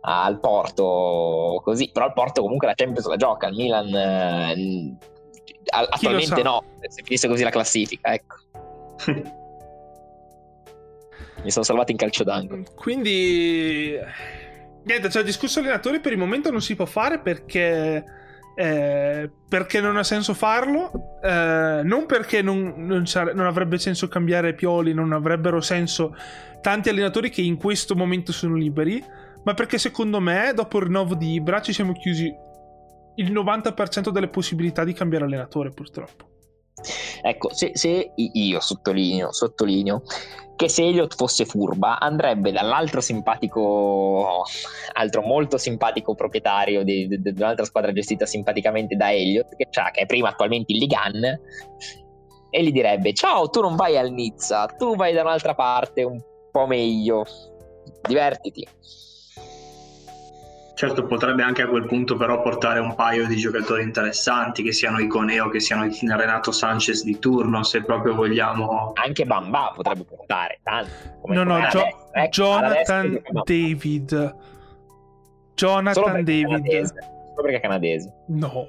[0.00, 1.90] al Porto, così.
[1.92, 4.96] Però il Porto comunque la Champions la gioca, il Milan eh,
[5.66, 8.36] attualmente no, se finisse così la classifica, ecco.
[11.42, 12.64] Mi sono salvato in calcio d'angolo.
[12.74, 13.98] Quindi
[14.84, 18.04] niente, cioè discusso allenatori per il momento non si può fare perché
[18.54, 24.54] eh, perché non ha senso farlo, eh, non perché non, non, non, avrebbe senso cambiare
[24.54, 26.14] Pioli, non avrebbero senso
[26.60, 29.02] tanti allenatori che in questo momento sono liberi,
[29.44, 32.32] ma perché secondo me dopo il rinnovo di Ibra ci siamo chiusi
[33.16, 36.29] il 90% delle possibilità di cambiare allenatore purtroppo.
[37.22, 40.02] Ecco, se, se io sottolineo, sottolineo
[40.60, 44.44] che se Elliot fosse furba andrebbe dall'altro simpatico,
[44.92, 50.00] altro molto simpatico proprietario di, di, di un'altra squadra gestita simpaticamente da Elliot, che, che
[50.00, 51.40] è prima attualmente il Ligan,
[52.50, 56.20] e gli direbbe ciao, tu non vai al Nizza, tu vai da un'altra parte un
[56.50, 57.24] po' meglio,
[58.06, 58.66] divertiti.
[60.74, 64.98] Certo, potrebbe anche a quel punto però portare un paio di giocatori interessanti, che siano
[64.98, 68.92] Iconeo, che siano il Renato Sanchez di turno, se proprio vogliamo...
[68.94, 70.90] Anche Bamba potrebbe portare, tanti.
[71.26, 74.36] No, no, Gio- ecco, Jonathan David.
[75.54, 76.86] Jonathan David.
[76.86, 78.12] Solo perché è canadese.
[78.28, 78.66] No.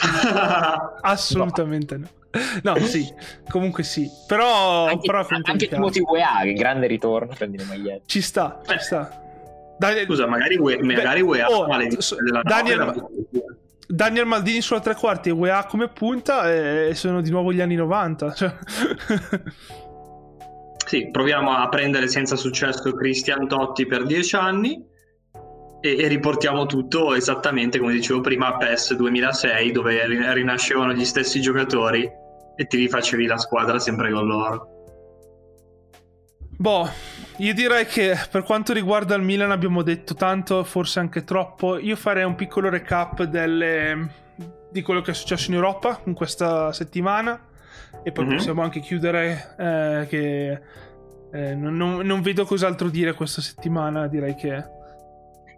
[1.02, 2.08] Assolutamente no.
[2.62, 3.12] No, sì,
[3.48, 4.08] comunque sì.
[4.26, 8.02] Però, anche, però anche Timothy Weah, che grande ritorno, prendi le magliette.
[8.06, 9.29] Ci sta, ci sta.
[9.80, 10.04] Daniel...
[10.04, 11.66] Scusa, magari, UE, magari UEA oh,
[12.42, 13.08] Daniel,
[13.88, 17.76] Daniel Maldini sulla tre quarti e UEA come punta e sono di nuovo gli anni
[17.76, 18.32] 90.
[18.34, 18.54] Cioè...
[20.86, 24.84] sì, proviamo a prendere senza successo Cristian Totti per dieci anni
[25.80, 30.04] e, e, riportiamo tutto esattamente come dicevo prima a PES 2006 dove
[30.34, 32.06] rinascevano gli stessi giocatori
[32.54, 34.79] e ti rifacevi la squadra sempre con loro.
[36.60, 36.86] Boh,
[37.38, 41.78] io direi che per quanto riguarda il Milan abbiamo detto tanto, forse anche troppo.
[41.78, 44.08] Io farei un piccolo recap delle...
[44.70, 47.46] di quello che è successo in Europa in questa settimana
[48.02, 48.36] e poi mm-hmm.
[48.36, 50.60] possiamo anche chiudere eh, che
[51.32, 54.56] eh, non, non, non, vedo cos'altro dire questa settimana, direi che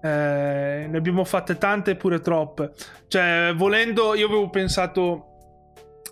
[0.03, 2.75] eh, ne abbiamo fatte tante pure troppe.
[3.09, 5.32] Cioè, volendo, io avevo pensato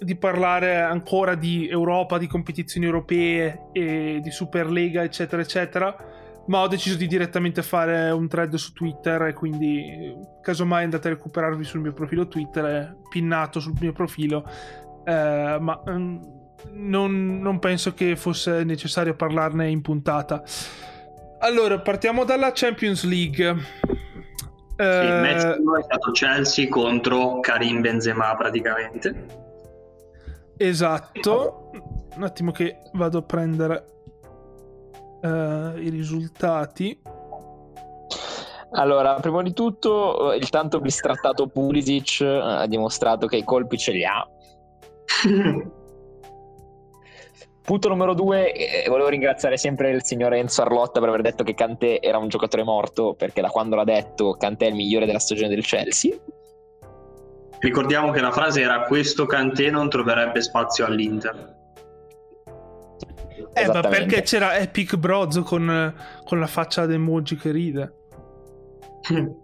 [0.01, 5.95] di parlare ancora di Europa, di competizioni europee e di Superlega, eccetera, eccetera.
[6.47, 11.11] Ma ho deciso di direttamente fare un thread su Twitter e quindi, casomai, andate a
[11.13, 14.45] recuperarvi sul mio profilo Twitter, pinnato sul mio profilo.
[15.05, 16.17] Eh, ma mm,
[16.73, 20.43] non, non penso che fosse necessario parlarne in puntata.
[21.41, 23.57] Allora, partiamo dalla Champions League.
[24.77, 29.49] Sì, il match 1 è stato Chelsea contro Karim Benzema praticamente.
[30.63, 31.71] Esatto.
[32.17, 33.85] Un attimo che vado a prendere
[35.23, 37.01] uh, i risultati.
[38.73, 43.93] Allora, prima di tutto, il tanto bistrattato Pulisic eh, ha dimostrato che i colpi ce
[43.93, 44.23] li ha.
[47.63, 51.55] Punto numero due, eh, volevo ringraziare sempre il signor Enzo Arlotta per aver detto che
[51.55, 55.19] Kanté era un giocatore morto, perché da quando l'ha detto Kanté è il migliore della
[55.19, 56.15] stagione del Chelsea.
[57.61, 61.59] Ricordiamo che la frase era questo Kanté non troverebbe spazio all'Inter.
[63.53, 65.95] Eh, ma perché c'era Epic Broz con,
[66.25, 67.95] con la faccia ad emoji che ride.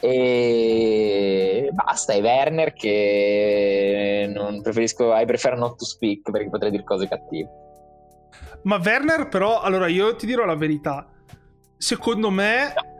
[0.00, 6.84] e basta, e Werner che non preferisco, I prefer not to speak perché potrei dire
[6.84, 7.50] cose cattive.
[8.62, 11.06] Ma Werner però, allora io ti dirò la verità.
[11.76, 12.72] Secondo me...
[12.74, 12.95] No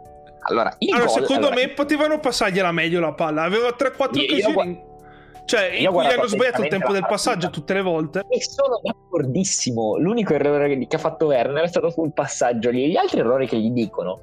[0.49, 1.55] allora, allora gol, secondo allora...
[1.55, 3.43] me potevano passargliela meglio la palla.
[3.43, 4.71] Aveva 3-4 occasioni.
[4.71, 4.95] Io...
[5.47, 8.25] Cioè, in cui hanno sbagliato il tempo del passaggio tutte le volte.
[8.29, 9.97] E sono d'accordissimo.
[9.97, 12.91] L'unico errore che ha fatto Werner è stato sul passaggio lì.
[12.91, 14.23] Gli altri errori che gli dicono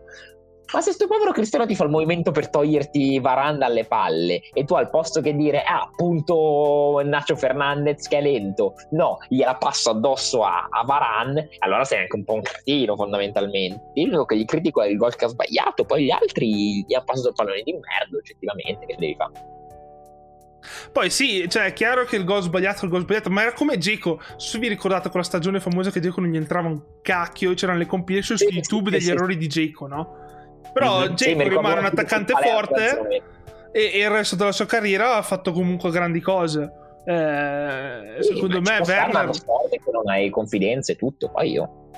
[0.73, 4.65] ma se sto povero Cristiano ti fa il movimento per toglierti Varan dalle palle e
[4.65, 9.91] tu al posto che dire ah appunto Nacho Fernandez che è lento no gliela passo
[9.91, 14.37] addosso a, a Varan allora sei anche un po' un cretino fondamentalmente io l'unico che
[14.37, 17.35] gli critico è il gol che ha sbagliato poi gli altri gli ha passato il
[17.35, 19.51] pallone di merda oggettivamente che devi fare
[20.93, 23.77] poi sì, cioè è chiaro che il gol sbagliato, il gol sbagliato, ma era come
[23.77, 24.21] Geco.
[24.37, 27.85] Se vi ricordate quella stagione famosa che Geco non gli entrava un cacchio, c'erano le
[27.85, 30.22] compilation su YouTube degli errori di Geco, no?
[30.71, 31.13] Però mm-hmm.
[31.13, 33.23] Jacob rimane un attaccante forte
[33.71, 36.71] e, e, il resto della sua carriera ha fatto comunque grandi cose.
[37.05, 41.89] Eh, sì, secondo me Werner che non hai confidenza e tutto, poi io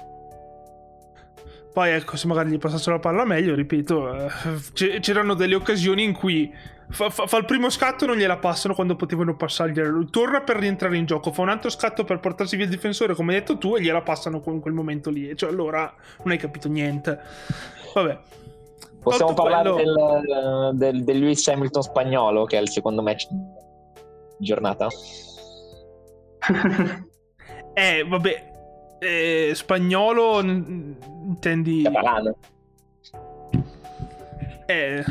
[1.72, 6.14] Poi ecco, se magari gli passassero la palla meglio, ripeto, eh, c'erano delle occasioni in
[6.14, 6.52] cui
[6.90, 10.08] fa, fa, fa, il primo scatto e non gliela passano quando potevano passargliela.
[10.10, 13.34] Torna per rientrare in gioco, fa un altro scatto per portarsi via il difensore, come
[13.34, 15.36] hai detto tu, e gliela passano in quel momento lì.
[15.36, 15.94] Cioè, allora
[16.24, 17.20] non hai capito niente.
[17.94, 18.20] Vabbè.
[19.06, 23.38] Possiamo parlare del, del, del Lewis Hamilton spagnolo, che è il secondo match di
[24.40, 24.88] giornata?
[27.74, 28.52] eh, vabbè,
[29.00, 31.84] eh, spagnolo intendi...
[31.84, 32.36] Catalano.
[34.66, 35.04] Eh...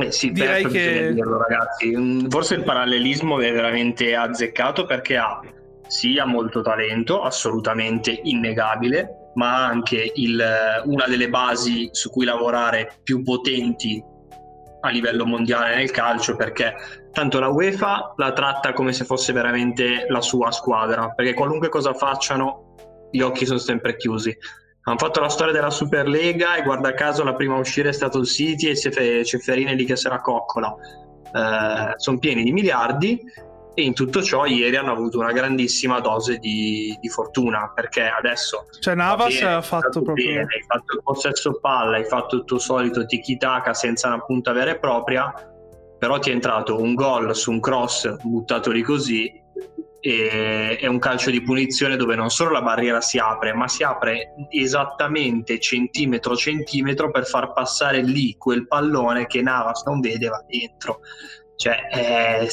[0.00, 2.26] Eh sì, direi che dirlo, ragazzi.
[2.28, 5.40] Forse il parallelismo è veramente azzeccato perché ha
[5.86, 10.44] sia molto talento, assolutamente innegabile, ma anche il,
[10.84, 14.02] una delle basi su cui lavorare più potenti
[14.80, 16.74] a livello mondiale nel calcio perché
[17.12, 21.94] tanto la UEFA la tratta come se fosse veramente la sua squadra perché qualunque cosa
[21.94, 22.74] facciano
[23.10, 24.36] gli occhi sono sempre chiusi.
[24.82, 28.18] Hanno fatto la storia della Superlega e guarda caso la prima a uscire è stato
[28.18, 30.74] il City e Ceferine lì che se la coccola.
[31.32, 33.20] Eh, sono pieni di miliardi
[33.78, 38.66] e in tutto ciò ieri hanno avuto una grandissima dose di, di fortuna perché adesso
[38.80, 42.44] cioè Navas bene, ha fatto proprio bene, hai fatto il possesso palla hai fatto il
[42.44, 45.32] tuo solito tiki-taka senza una punta vera e propria
[45.96, 49.32] però ti è entrato un gol su un cross buttato lì così
[50.00, 53.84] e è un calcio di punizione dove non solo la barriera si apre ma si
[53.84, 60.44] apre esattamente centimetro centimetro per far passare lì quel pallone che Navas non vede va
[60.48, 61.00] dentro
[61.58, 62.48] cioè, eh,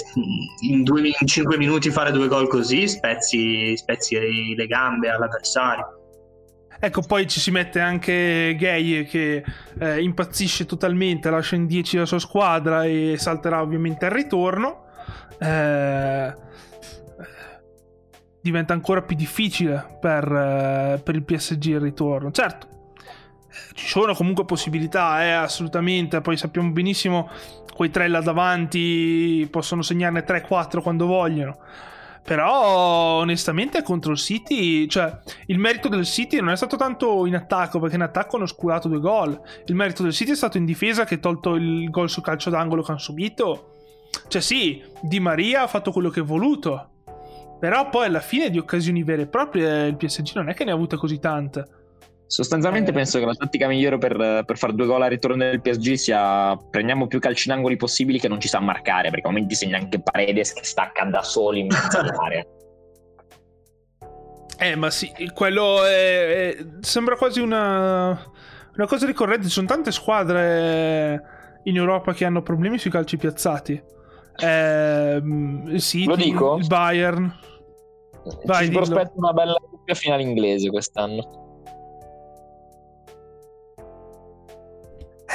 [0.61, 4.17] in, due, in, cinque minuti fare due gol così spezzi, spezzi
[4.55, 5.99] le gambe all'avversario.
[6.79, 9.43] Ecco, poi ci si mette anche Gay che
[9.79, 14.85] eh, impazzisce totalmente, lascia in 10 la sua squadra e salterà ovviamente al ritorno.
[15.37, 16.33] Eh,
[18.41, 22.31] diventa ancora più difficile per, eh, per il PSG il ritorno.
[22.31, 22.67] Certo,
[23.75, 26.21] ci sono comunque possibilità, eh, assolutamente.
[26.21, 27.29] Poi sappiamo benissimo
[27.75, 31.57] quei tre là davanti possono segnarne 3-4 quando vogliono.
[32.23, 35.15] Però onestamente contro il City, cioè
[35.47, 38.87] il merito del City non è stato tanto in attacco, perché in attacco hanno scurato
[38.87, 39.39] due gol.
[39.65, 42.81] Il merito del City è stato in difesa che tolto il gol sul calcio d'angolo
[42.81, 43.73] che hanno subito.
[44.27, 46.89] Cioè sì, Di Maria ha fatto quello che ha voluto.
[47.59, 50.71] Però poi alla fine di occasioni vere e proprie il PSG non è che ne
[50.71, 51.84] ha avute così tante.
[52.27, 52.93] Sostanzialmente eh.
[52.93, 56.57] penso che la tattica migliore per, per fare due gol al ritorno del PSG sia
[56.69, 59.77] prendiamo più calci in angoli possibili che non ci sa marcare, perché a momenti segna
[59.77, 62.45] anche Paredes che stacca da solo in mezzo all'area.
[64.57, 68.07] Eh, ma sì, quello è, è, sembra quasi una,
[68.75, 69.47] una cosa ricorrente.
[69.47, 73.83] Ci sono tante squadre in Europa che hanno problemi sui calci piazzati.
[74.37, 75.21] Eh,
[75.75, 76.57] sì, Lo dico?
[76.57, 77.33] il Bayern.
[78.45, 81.44] Vai, Ci prospetta una bella doppia finale inglese quest'anno.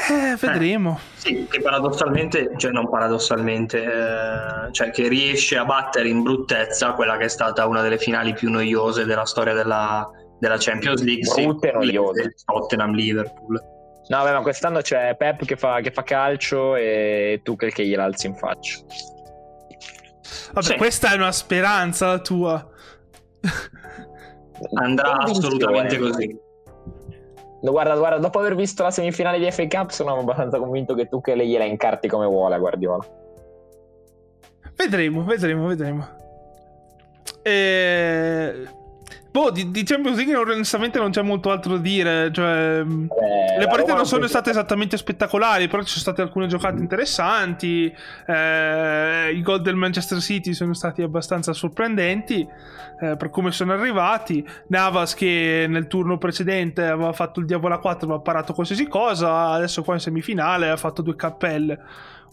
[0.09, 0.99] Eh, vedremo.
[0.99, 6.93] Eh, sì, che paradossalmente, cioè non paradossalmente, eh, cioè che riesce a battere in bruttezza
[6.93, 11.31] quella che è stata una delle finali più noiose della storia della, della Champions League.
[11.43, 12.35] Brutte sì, noiose.
[12.45, 13.61] Tottenham-Liverpool.
[14.09, 18.05] No, vabbè, ma quest'anno c'è Pep che fa, che fa calcio e tu che gliela
[18.05, 18.79] alzi in faccia.
[20.53, 20.77] Vabbè, sì.
[20.77, 22.69] questa è una speranza la tua.
[24.75, 26.49] Andrà assolutamente così.
[27.61, 31.21] Guarda, guarda, dopo aver visto la semifinale di FA Cup sono abbastanza convinto che tu
[31.21, 33.05] che lei gliela incarti come vuole Guardiola.
[34.77, 36.09] Vedremo, vedremo, vedremo.
[37.43, 38.69] E...
[39.33, 42.33] Boh, di, di Champions League onestamente non c'è molto altro da dire.
[42.33, 46.81] Cioè, eh, le partite non sono state esattamente spettacolari, però ci sono state alcune giocate
[46.81, 47.95] interessanti.
[48.27, 52.45] Eh, I gol del Manchester City sono stati abbastanza sorprendenti
[53.01, 54.45] eh, per come sono arrivati.
[54.67, 59.51] Navas, che nel turno precedente aveva fatto il diavolo a 4, aveva parato qualsiasi cosa.
[59.51, 61.79] Adesso, qua in semifinale, ha fatto due cappelle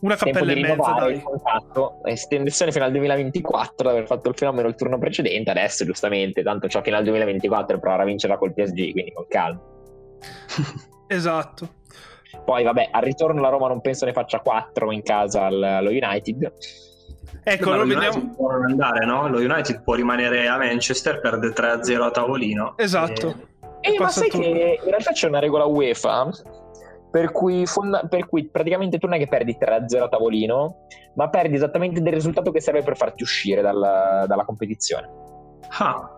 [0.02, 1.14] una cappella e mezza, dai.
[1.14, 6.44] Il contratto, estensione fino al 2024, aver fatto il fenomeno il turno precedente, adesso giustamente,
[6.44, 9.62] tanto c'ho fino al 2024 per provare a vincerla col PSG, quindi con calma.
[11.08, 11.76] esatto.
[12.44, 16.54] Poi vabbè, al ritorno la Roma non penso ne faccia 4 in casa allo United.
[17.44, 18.34] Ecco, lo vediamo.
[18.36, 19.28] Può non andare, no?
[19.30, 22.78] Lo United può rimanere a Manchester, perde 3-0 a tavolino.
[22.78, 23.36] Esatto.
[23.82, 23.94] E...
[23.94, 26.30] Eh, ma sai che in realtà c'è una regola UEFA
[27.18, 31.30] per cui, fonda- per cui, praticamente tu non è che perdi 3-0 a tavolino, ma
[31.30, 35.10] perdi esattamente del risultato che serve per farti uscire dalla, dalla competizione.
[35.80, 36.12] Ah.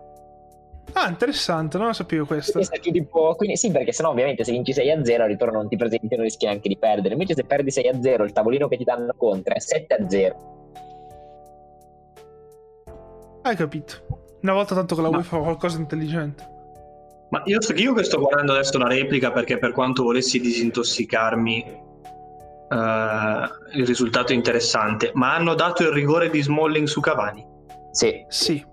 [0.92, 2.60] Ah, interessante, non lo sapevo questo.
[2.82, 6.16] Tipo, quindi, sì, perché sennò ovviamente se vinci 6-0 al ritorno non ti presenti e
[6.16, 7.14] non rischi neanche di perdere.
[7.14, 10.34] Invece se perdi 6-0 il tavolino che ti danno contro è 7-0.
[13.40, 13.94] Hai capito.
[14.42, 16.59] Una volta tanto che la UEFA fa qualcosa di intelligente.
[17.30, 21.64] Ma io, io che sto guardando adesso la replica perché per quanto volessi disintossicarmi
[22.70, 27.46] uh, il risultato è interessante, ma hanno dato il rigore di Smalling su Cavani?
[27.92, 28.24] Sì.
[28.28, 28.64] Sì.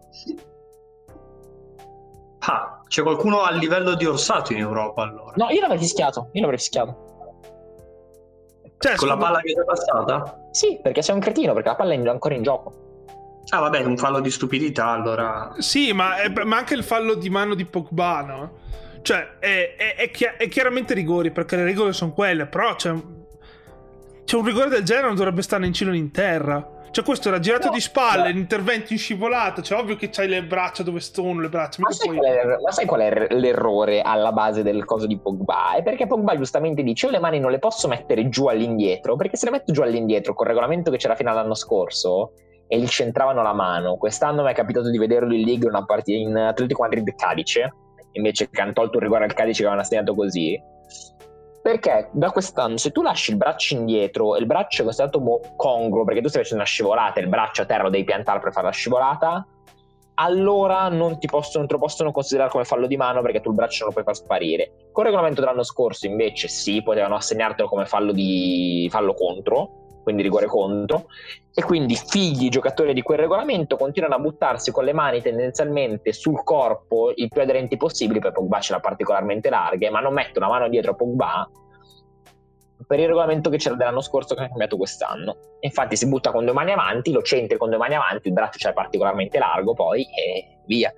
[2.39, 5.33] Ah, c'è qualcuno a livello di Orsato in Europa allora?
[5.35, 7.05] No, io l'avrei fischiato, io l'avrei fischiato.
[8.79, 10.49] Cioè, Con la palla che è passata?
[10.51, 12.86] Sì, perché sei un cretino, perché la palla è ancora in gioco.
[13.49, 15.53] Ah, vabbè, un fallo di stupidità allora.
[15.59, 18.57] Sì, ma, è, ma anche il fallo di mano di Pogba, no?
[19.01, 22.93] Cioè, è, è, è, chi- è chiaramente rigori, perché le regole sono quelle, però c'è,
[24.25, 26.75] c'è un rigore del genere non dovrebbe stare in cielo in terra.
[26.91, 29.61] Cioè, questo era girato no, di spalle, l'intervento in scivolata.
[29.61, 31.81] Cioè, ovvio che c'hai le braccia dove sono le braccia.
[31.81, 32.27] Ma sai, poi...
[32.27, 35.75] è, ma sai, qual è l'errore alla base del coso di Pogba?
[35.75, 39.15] È perché Pogba giustamente dice: Io le mani non le posso mettere giù all'indietro.
[39.15, 42.31] Perché se le metto giù all'indietro col regolamento che c'era fino all'anno scorso
[42.67, 46.17] e gli centravano la mano, quest'anno mi è capitato di vederlo in League una partita
[46.17, 47.73] in Atletico Madrid Cadice.
[48.13, 50.59] Invece che hanno tolto un rigore al Cadice che avevano assegnato così
[51.67, 55.41] perché da quest'anno, se tu lasci il braccio indietro e il braccio è considerato mo-
[55.57, 58.53] congruo, perché tu stai facendo una scivolata il braccio a terra lo devi piantare per
[58.53, 59.45] fare la scivolata,
[60.13, 63.49] allora non ti possono, non te lo possono considerare come fallo di mano perché tu
[63.49, 64.87] il braccio non lo puoi far sparire.
[64.93, 70.23] Con il regolamento dell'anno scorso, invece, sì, potevano assegnartelo come fallo, di, fallo contro, quindi
[70.23, 71.07] rigore contro,
[71.53, 76.13] e quindi figli i giocatori di quel regolamento continuano a buttarsi con le mani tendenzialmente
[76.13, 80.47] sul corpo il più aderenti possibili, poi Pogba ce l'ha particolarmente larghe, ma non mettono
[80.47, 81.45] la mano dietro Pogba
[82.87, 85.35] per il regolamento che c'era dell'anno scorso che ha cambiato quest'anno.
[85.59, 88.59] Infatti si butta con due mani avanti, lo centri con due mani avanti, il braccio
[88.59, 90.93] c'è particolarmente largo poi e via.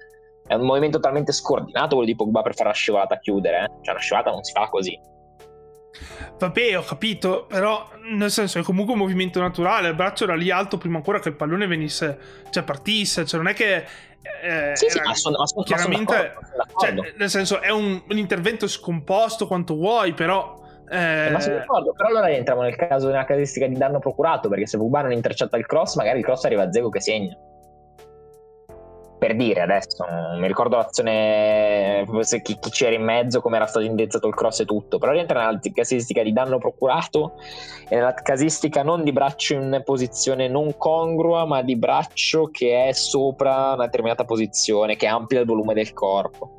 [0.45, 3.68] È un movimento talmente scordinato quello di Pogba per fare la scivolata a chiudere, eh?
[3.82, 4.99] cioè una scivolata non si fa così.
[6.38, 9.90] Vabbè, ho capito, però nel senso è comunque un movimento naturale.
[9.90, 12.18] Il braccio era lì alto prima ancora che il pallone venisse,
[12.50, 13.26] cioè partisse.
[13.26, 13.86] Cioè, non è che.
[14.42, 17.04] Eh, sì, sì, ma sono, sono, chiaramente, d'accordo, sono d'accordo.
[17.04, 20.58] Cioè, nel senso, è un, un, intervento scomposto quanto vuoi, però.
[20.90, 21.30] Eh...
[21.32, 24.48] Ma sono d'accordo, però allora entriamo nel caso della casistica di danno procurato.
[24.48, 27.36] Perché se Buban non intercetta il cross, magari il cross arriva a Zego che segna
[29.20, 32.06] per dire adesso, non mi ricordo l'azione,
[32.42, 35.46] chi, chi c'era in mezzo, come era stato indezzato il cross e tutto, però rientra
[35.46, 37.34] nella casistica di danno procurato
[37.90, 42.94] e nella casistica non di braccio in posizione non congrua, ma di braccio che è
[42.94, 46.54] sopra una determinata posizione, che amplia il volume del corpo.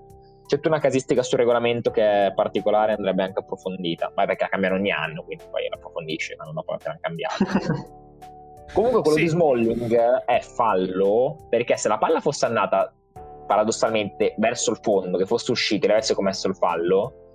[0.46, 4.48] C'è tutta una casistica sul regolamento che è particolare, andrebbe anche approfondita, ma perché la
[4.50, 7.98] cambiano ogni anno, quindi poi la approfondisce, ma non dopo l'hanno cambiata.
[8.72, 9.22] Comunque quello sì.
[9.24, 12.92] di Smalling è fallo perché se la palla fosse andata
[13.46, 17.30] paradossalmente verso il fondo, che fosse uscita e avesse commesso il fallo,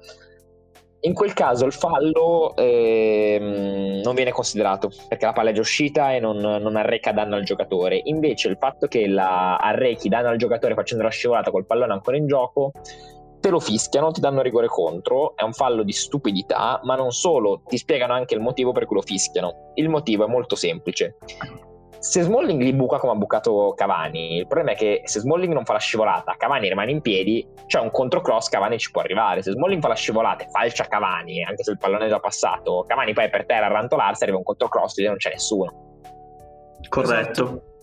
[1.02, 6.14] in quel caso il fallo ehm, non viene considerato perché la palla è già uscita
[6.14, 8.02] e non, non, arreca danno al giocatore.
[8.06, 12.18] Invece il fatto che la arrechi danno al giocatore facendo la scivolata col pallone ancora
[12.18, 12.72] in gioco
[13.46, 17.62] te lo fischiano, ti danno rigore contro, è un fallo di stupidità, ma non solo,
[17.68, 19.72] ti spiegano anche il motivo per cui lo fischiano.
[19.76, 21.18] Il motivo è molto semplice.
[22.00, 25.64] Se Smalling li buca come ha bucato Cavani, il problema è che se Smalling non
[25.64, 29.43] fa la scivolata, Cavani rimane in piedi, c'è un controcross, Cavani ci può arrivare.
[29.43, 32.84] Se Smalling fa la scivolata e falcia Cavani, anche se il pallone è già passato,
[32.88, 36.00] Cavani poi è per terra a rantolarsi, arriva un controcross e non c'è nessuno.
[36.89, 37.43] Corretto.
[37.43, 37.75] Esatto.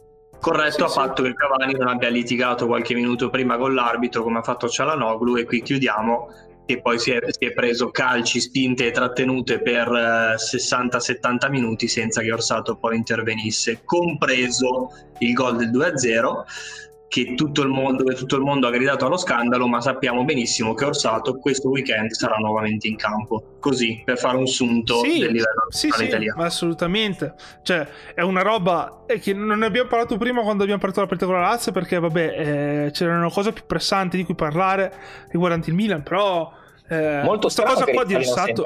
[0.43, 4.41] Corretto sì, a fatto che Cavani non abbia litigato qualche minuto prima con l'arbitro come
[4.41, 6.31] ha fatto Cialanoglu e qui chiudiamo
[6.67, 11.87] che poi si è, si è preso calci, spinte e trattenute per eh, 60-70 minuti
[11.87, 18.37] senza che Orsato poi intervenisse, compreso il gol del 2-0 che tutto il mondo, tutto
[18.37, 22.89] il mondo ha gridato allo scandalo, ma sappiamo benissimo che Orsato questo weekend sarà nuovamente
[22.89, 23.57] in campo.
[23.61, 26.43] Così, per fare un sunto sì, del livello sì, sì, italiano.
[26.43, 27.35] Assolutamente.
[27.61, 31.31] Cioè, è una roba che non ne abbiamo parlato prima quando abbiamo parlato della partita
[31.31, 34.91] con la Lazio, perché vabbè, eh, c'erano cose più pressanti di cui parlare
[35.29, 36.51] riguardanti il Milan, però...
[36.89, 38.65] Eh, Molto questa cosa qua di Orsato...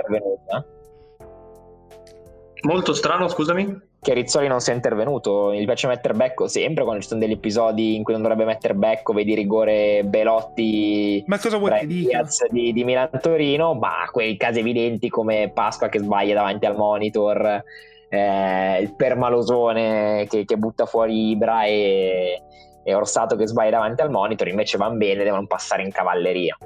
[2.63, 5.53] Molto strano, scusami che Rizzoli non sia intervenuto.
[5.53, 8.75] Gli piace mettere becco sempre quando ci sono degli episodi in cui non dovrebbe mettere
[8.75, 12.25] becco, vedi rigore Belotti ma cosa vuoi che dica?
[12.51, 17.63] Di, di Milan Torino, ma quei casi evidenti come Pasqua che sbaglia davanti al monitor,
[18.09, 22.43] eh, il permalosone che, che butta fuori Ibra e,
[22.85, 26.57] e Orsato che sbaglia davanti al monitor, invece van bene, devono passare in cavalleria.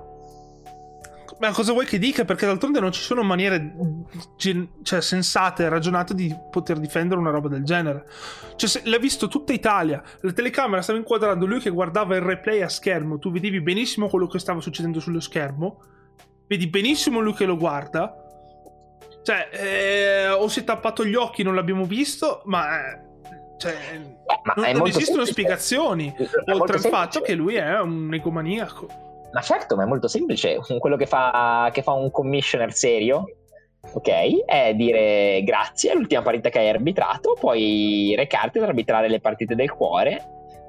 [1.38, 2.24] Ma cosa vuoi che dica?
[2.24, 3.74] Perché d'altronde non ci sono maniere
[4.36, 8.06] gen- cioè, sensate e ragionate di poter difendere una roba del genere.
[8.56, 10.02] Cioè, se, l'ha visto tutta Italia.
[10.20, 13.18] La telecamera stava inquadrando lui che guardava il replay a schermo.
[13.18, 15.82] Tu vedevi benissimo quello che stava succedendo sullo schermo.
[16.46, 18.14] Vedi benissimo lui che lo guarda.
[19.22, 22.66] Cioè, eh, o si è tappato gli occhi, non l'abbiamo visto, ma.
[23.58, 23.74] Cioè,
[24.42, 25.32] ma non, non esistono semplice.
[25.32, 26.14] spiegazioni.
[26.52, 29.08] Oltre al fatto che lui è un egomaniaco.
[29.32, 30.58] Ma certo, ma è molto semplice.
[30.78, 33.24] Quello che fa, che fa un commissioner serio,
[33.92, 39.20] ok, è dire grazie, è l'ultima partita che hai arbitrato, puoi recarti ad arbitrare le
[39.20, 40.20] partite del cuore,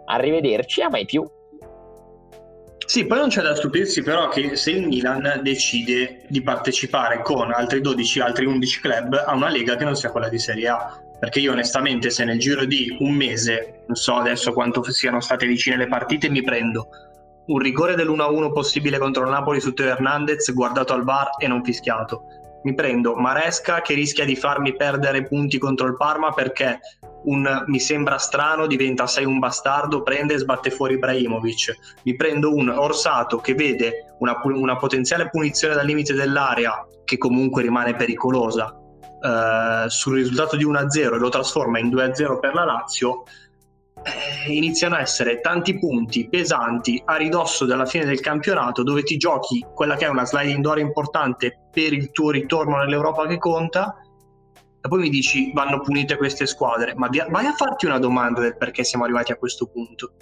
[0.06, 1.26] arrivederci, a mai più.
[2.86, 7.52] Sì, poi non c'è da stupirsi però che se il Milan decide di partecipare con
[7.54, 11.02] altri 12, altri 11 club a una lega che non sia quella di Serie A,
[11.18, 15.46] perché io onestamente se nel giro di un mese, non so adesso quanto siano state
[15.46, 16.90] vicine le partite, mi prendo
[17.48, 21.64] un rigore dell'1-1 possibile contro il Napoli su Teo Hernandez guardato al VAR e non
[21.64, 22.24] fischiato.
[22.64, 26.80] Mi prendo Maresca che rischia di farmi perdere punti contro il Parma perché
[27.24, 31.76] un mi sembra strano diventa sei un bastardo, prende e sbatte fuori Ibrahimovic.
[32.04, 37.62] Mi prendo un Orsato che vede una, una potenziale punizione dal limite dell'area che comunque
[37.64, 38.76] rimane pericolosa
[39.24, 43.24] eh, sul risultato di 1-0 e lo trasforma in 2-0 per la Lazio
[44.48, 49.66] iniziano a essere tanti punti pesanti a ridosso della fine del campionato dove ti giochi
[49.74, 53.98] quella che è una sliding door importante per il tuo ritorno nell'Europa che conta
[54.84, 58.58] e poi mi dici vanno punite queste squadre ma vai a farti una domanda del
[58.58, 60.14] perché siamo arrivati a questo punto.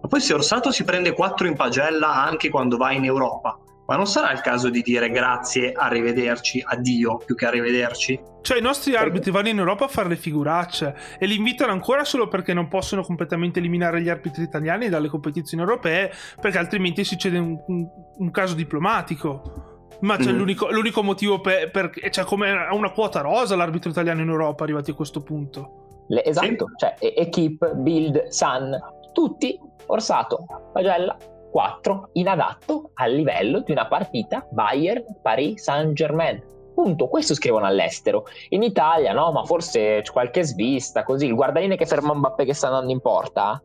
[0.00, 3.96] Ma poi se Orsato si prende 4 in pagella anche quando va in Europa ma
[3.96, 8.18] non sarà il caso di dire grazie, arrivederci, addio, più che arrivederci?
[8.40, 12.04] Cioè i nostri arbitri vanno in Europa a fare le figuracce e li invitano ancora
[12.04, 16.10] solo perché non possono completamente eliminare gli arbitri italiani dalle competizioni europee
[16.40, 17.86] perché altrimenti succede un, un,
[18.18, 19.72] un caso diplomatico.
[20.00, 20.36] Ma c'è mm.
[20.36, 24.90] l'unico, l'unico, motivo per, per cioè come una quota rosa l'arbitro italiano in Europa arrivati
[24.90, 26.04] a questo punto.
[26.08, 26.76] Le, esatto, sì.
[26.76, 28.78] cioè Equipe, Build, Sun,
[29.12, 31.16] tutti, Orsato, Pagella,
[31.54, 36.42] 4 inadatto al livello di una partita Bayern-Paris Saint-Germain.
[36.74, 38.24] Punto, questo scrivono all'estero.
[38.48, 42.54] In Italia no, ma forse c'è qualche svista, così il guardaline che ferma Mbappé che
[42.54, 43.62] sta andando in porta,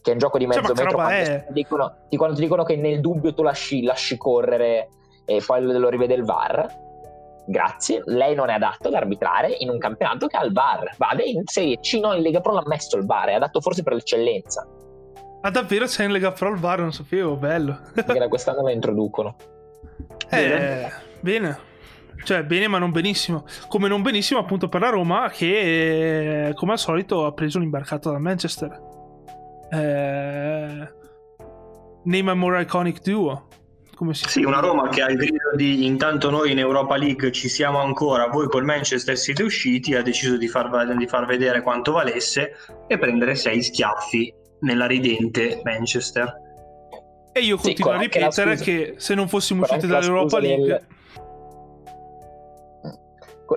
[0.00, 2.62] che è un gioco di mezzo cioè, metro, quando ti, dicono, ti, quando ti dicono
[2.62, 4.90] che nel dubbio tu lasci, lasci correre
[5.24, 6.64] e poi lo rivede il VAR,
[7.44, 10.94] grazie, lei non è adatto ad arbitrare in un campionato che ha il VAR.
[10.96, 13.82] Vade in Serie C, no, in Lega Pro l'ha messo il VAR, è adatto forse
[13.82, 14.64] per l'eccellenza.
[15.46, 16.80] Ah, davvero c'è in Lega Pro al VAR?
[16.80, 17.78] Non sapevo, bello.
[17.94, 19.36] Perché quest'anno lo introducono.
[20.28, 20.90] Eh,
[21.20, 21.58] bene.
[22.24, 23.44] Cioè, bene, ma non benissimo.
[23.68, 28.18] Come non benissimo, appunto, per la Roma, che come al solito ha preso l'imbarcato da
[28.18, 28.80] Manchester.
[29.70, 30.92] Eh,
[32.02, 33.46] name a more iconic duo.
[33.94, 37.30] Come si sì, una Roma che ha il grido di intanto noi in Europa League
[37.30, 41.62] ci siamo ancora, voi col Manchester siete usciti, ha deciso di far, di far vedere
[41.62, 42.56] quanto valesse
[42.88, 46.44] e prendere sei schiaffi nella ridente Manchester.
[47.32, 50.66] E io continuo sì, a ripetere che se non fossimo usciti dall'Europa League...
[50.66, 50.94] Del...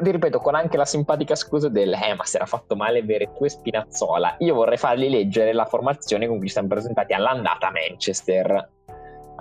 [0.03, 3.31] Ti ripeto, con anche la simpatica scusa del eh, ma si era fatto male bere
[3.35, 4.35] tu e Spinazzola.
[4.39, 8.69] Io vorrei fargli leggere la formazione con cui siamo presentati all'andata a Manchester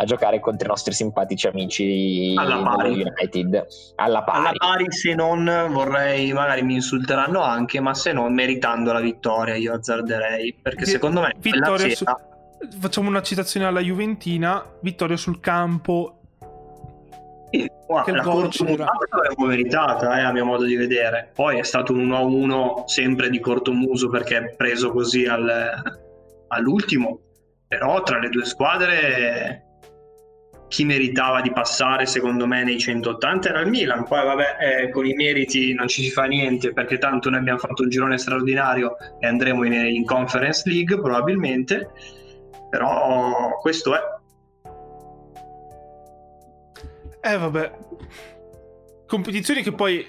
[0.00, 3.02] a giocare contro i nostri simpatici amici alla pari.
[3.02, 3.66] United.
[3.96, 4.38] Alla pari.
[4.38, 9.56] Alla pari, se non vorrei, magari mi insulteranno anche, ma se non meritando la vittoria,
[9.56, 10.56] io azzarderei.
[10.62, 12.04] Perché che secondo me vittoria su...
[12.78, 16.14] facciamo una citazione alla Juventina: vittoria sul campo.
[17.50, 21.32] Sì, guarda, la cortomutata l'avevo meritata, eh, a mio modo di vedere.
[21.34, 25.82] Poi è stato un 1-1 sempre di cortomuso perché è preso così al,
[26.48, 27.20] all'ultimo.
[27.66, 29.67] Però tra le due squadre
[30.68, 34.04] chi meritava di passare secondo me nei 180 era il Milan.
[34.04, 37.58] Poi vabbè eh, con i meriti non ci si fa niente perché tanto noi abbiamo
[37.58, 41.90] fatto un girone straordinario e andremo in, in Conference League probabilmente.
[42.70, 44.00] Però questo è.
[47.20, 47.72] Eh vabbè.
[49.06, 50.06] Competizioni che poi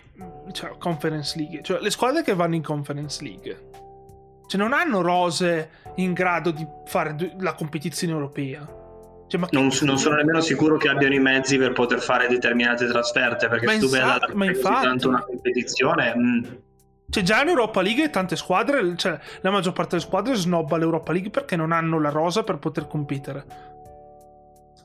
[0.52, 1.62] cioè Conference League.
[1.64, 3.68] Cioè le squadre che vanno in Conference League
[4.50, 8.79] cioè non hanno rose in grado di fare la competizione europea
[9.30, 13.48] cioè, non, non, sono nemmeno sicuro che abbiano i mezzi per poter fare determinate trasferte
[13.48, 16.58] perché ma se tu infatti, ma infatti, tanto una competizione mh.
[17.12, 21.12] Cioè, già in Europa League tante squadre, cioè la maggior parte delle squadre snobba l'Europa
[21.12, 23.46] League perché non hanno la rosa per poter competere.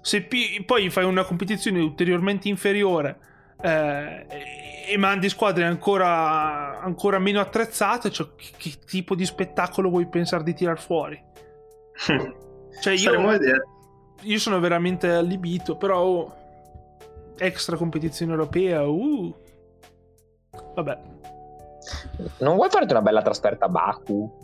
[0.00, 3.18] Se pi- poi fai una competizione ulteriormente inferiore
[3.62, 4.26] eh,
[4.90, 10.44] e mandi squadre ancora, ancora meno attrezzate, cioè, che, che, tipo di spettacolo vuoi pensare
[10.44, 11.22] di tirar fuori?
[11.96, 13.64] cioè, io, Staremo a vedere
[14.24, 16.26] io sono veramente allibito, però
[17.36, 19.34] extra competizione europea, uh.
[20.74, 20.98] Vabbè.
[22.38, 24.42] Non vuoi farti una bella trasferta a Baku?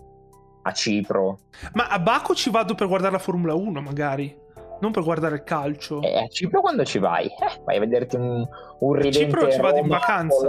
[0.63, 1.39] A Cipro?
[1.73, 4.37] Ma a Baku ci vado per guardare la Formula 1, magari.
[4.81, 6.01] Non per guardare il calcio.
[6.03, 7.27] E a Cipro quando ci vai?
[7.27, 8.47] Eh, vai a vederti un,
[8.79, 10.47] un ridente A Cipro ci vado in vacanza.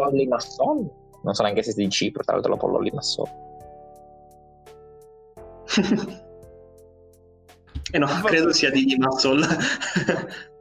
[1.23, 3.29] Non so neanche se sei di Cipro, tra l'altro la Pollo Limassol.
[7.91, 9.45] Eh no, credo sia di Limassol.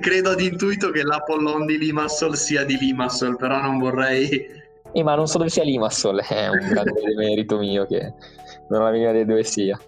[0.00, 4.58] credo ad intuito che l'Apollon di Limassol sia di Limassol, però non vorrei...
[4.92, 8.12] Eh, ma non so dove sia Limassol, è un grande demerito mio che
[8.68, 9.78] non ho la minima idea dove sia.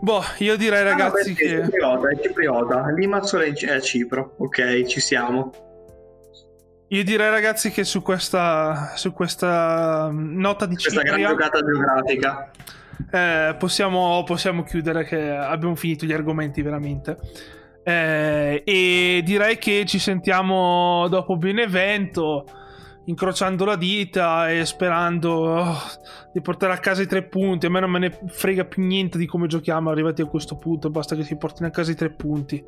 [0.00, 1.60] Boh, io direi ragazzi ah, che...
[1.60, 2.90] È cipriota, è cipriota.
[2.90, 5.52] Limassol è a Cipro, ok, ci siamo.
[6.90, 11.14] Io direi ragazzi che su questa, su questa nota di questa Cipria...
[11.14, 12.50] Questa gran giocata geografica
[13.10, 17.16] eh, possiamo, possiamo, chiudere che abbiamo finito gli argomenti veramente.
[17.82, 22.44] Eh, e direi che ci sentiamo dopo Benevento,
[23.06, 25.76] incrociando la dita e sperando oh,
[26.32, 27.66] di portare a casa i tre punti.
[27.66, 30.90] A me non me ne frega più niente di come giochiamo arrivati a questo punto,
[30.90, 32.62] basta che si portino a casa i tre punti.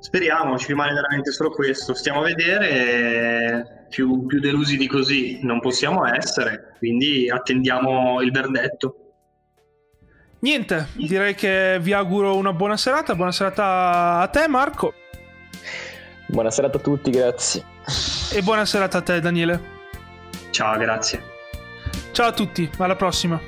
[0.00, 1.94] Speriamo, ci rimane veramente solo questo.
[1.94, 8.96] Stiamo a vedere, più, più delusi di così non possiamo essere, quindi attendiamo il verdetto.
[10.40, 13.14] Niente, direi che vi auguro una buona serata.
[13.14, 14.94] Buona serata a te, Marco.
[16.28, 17.62] Buona serata a tutti, grazie.
[18.32, 19.78] E buona serata a te, Daniele.
[20.50, 21.22] Ciao, grazie.
[22.12, 23.38] Ciao a tutti, alla prossima.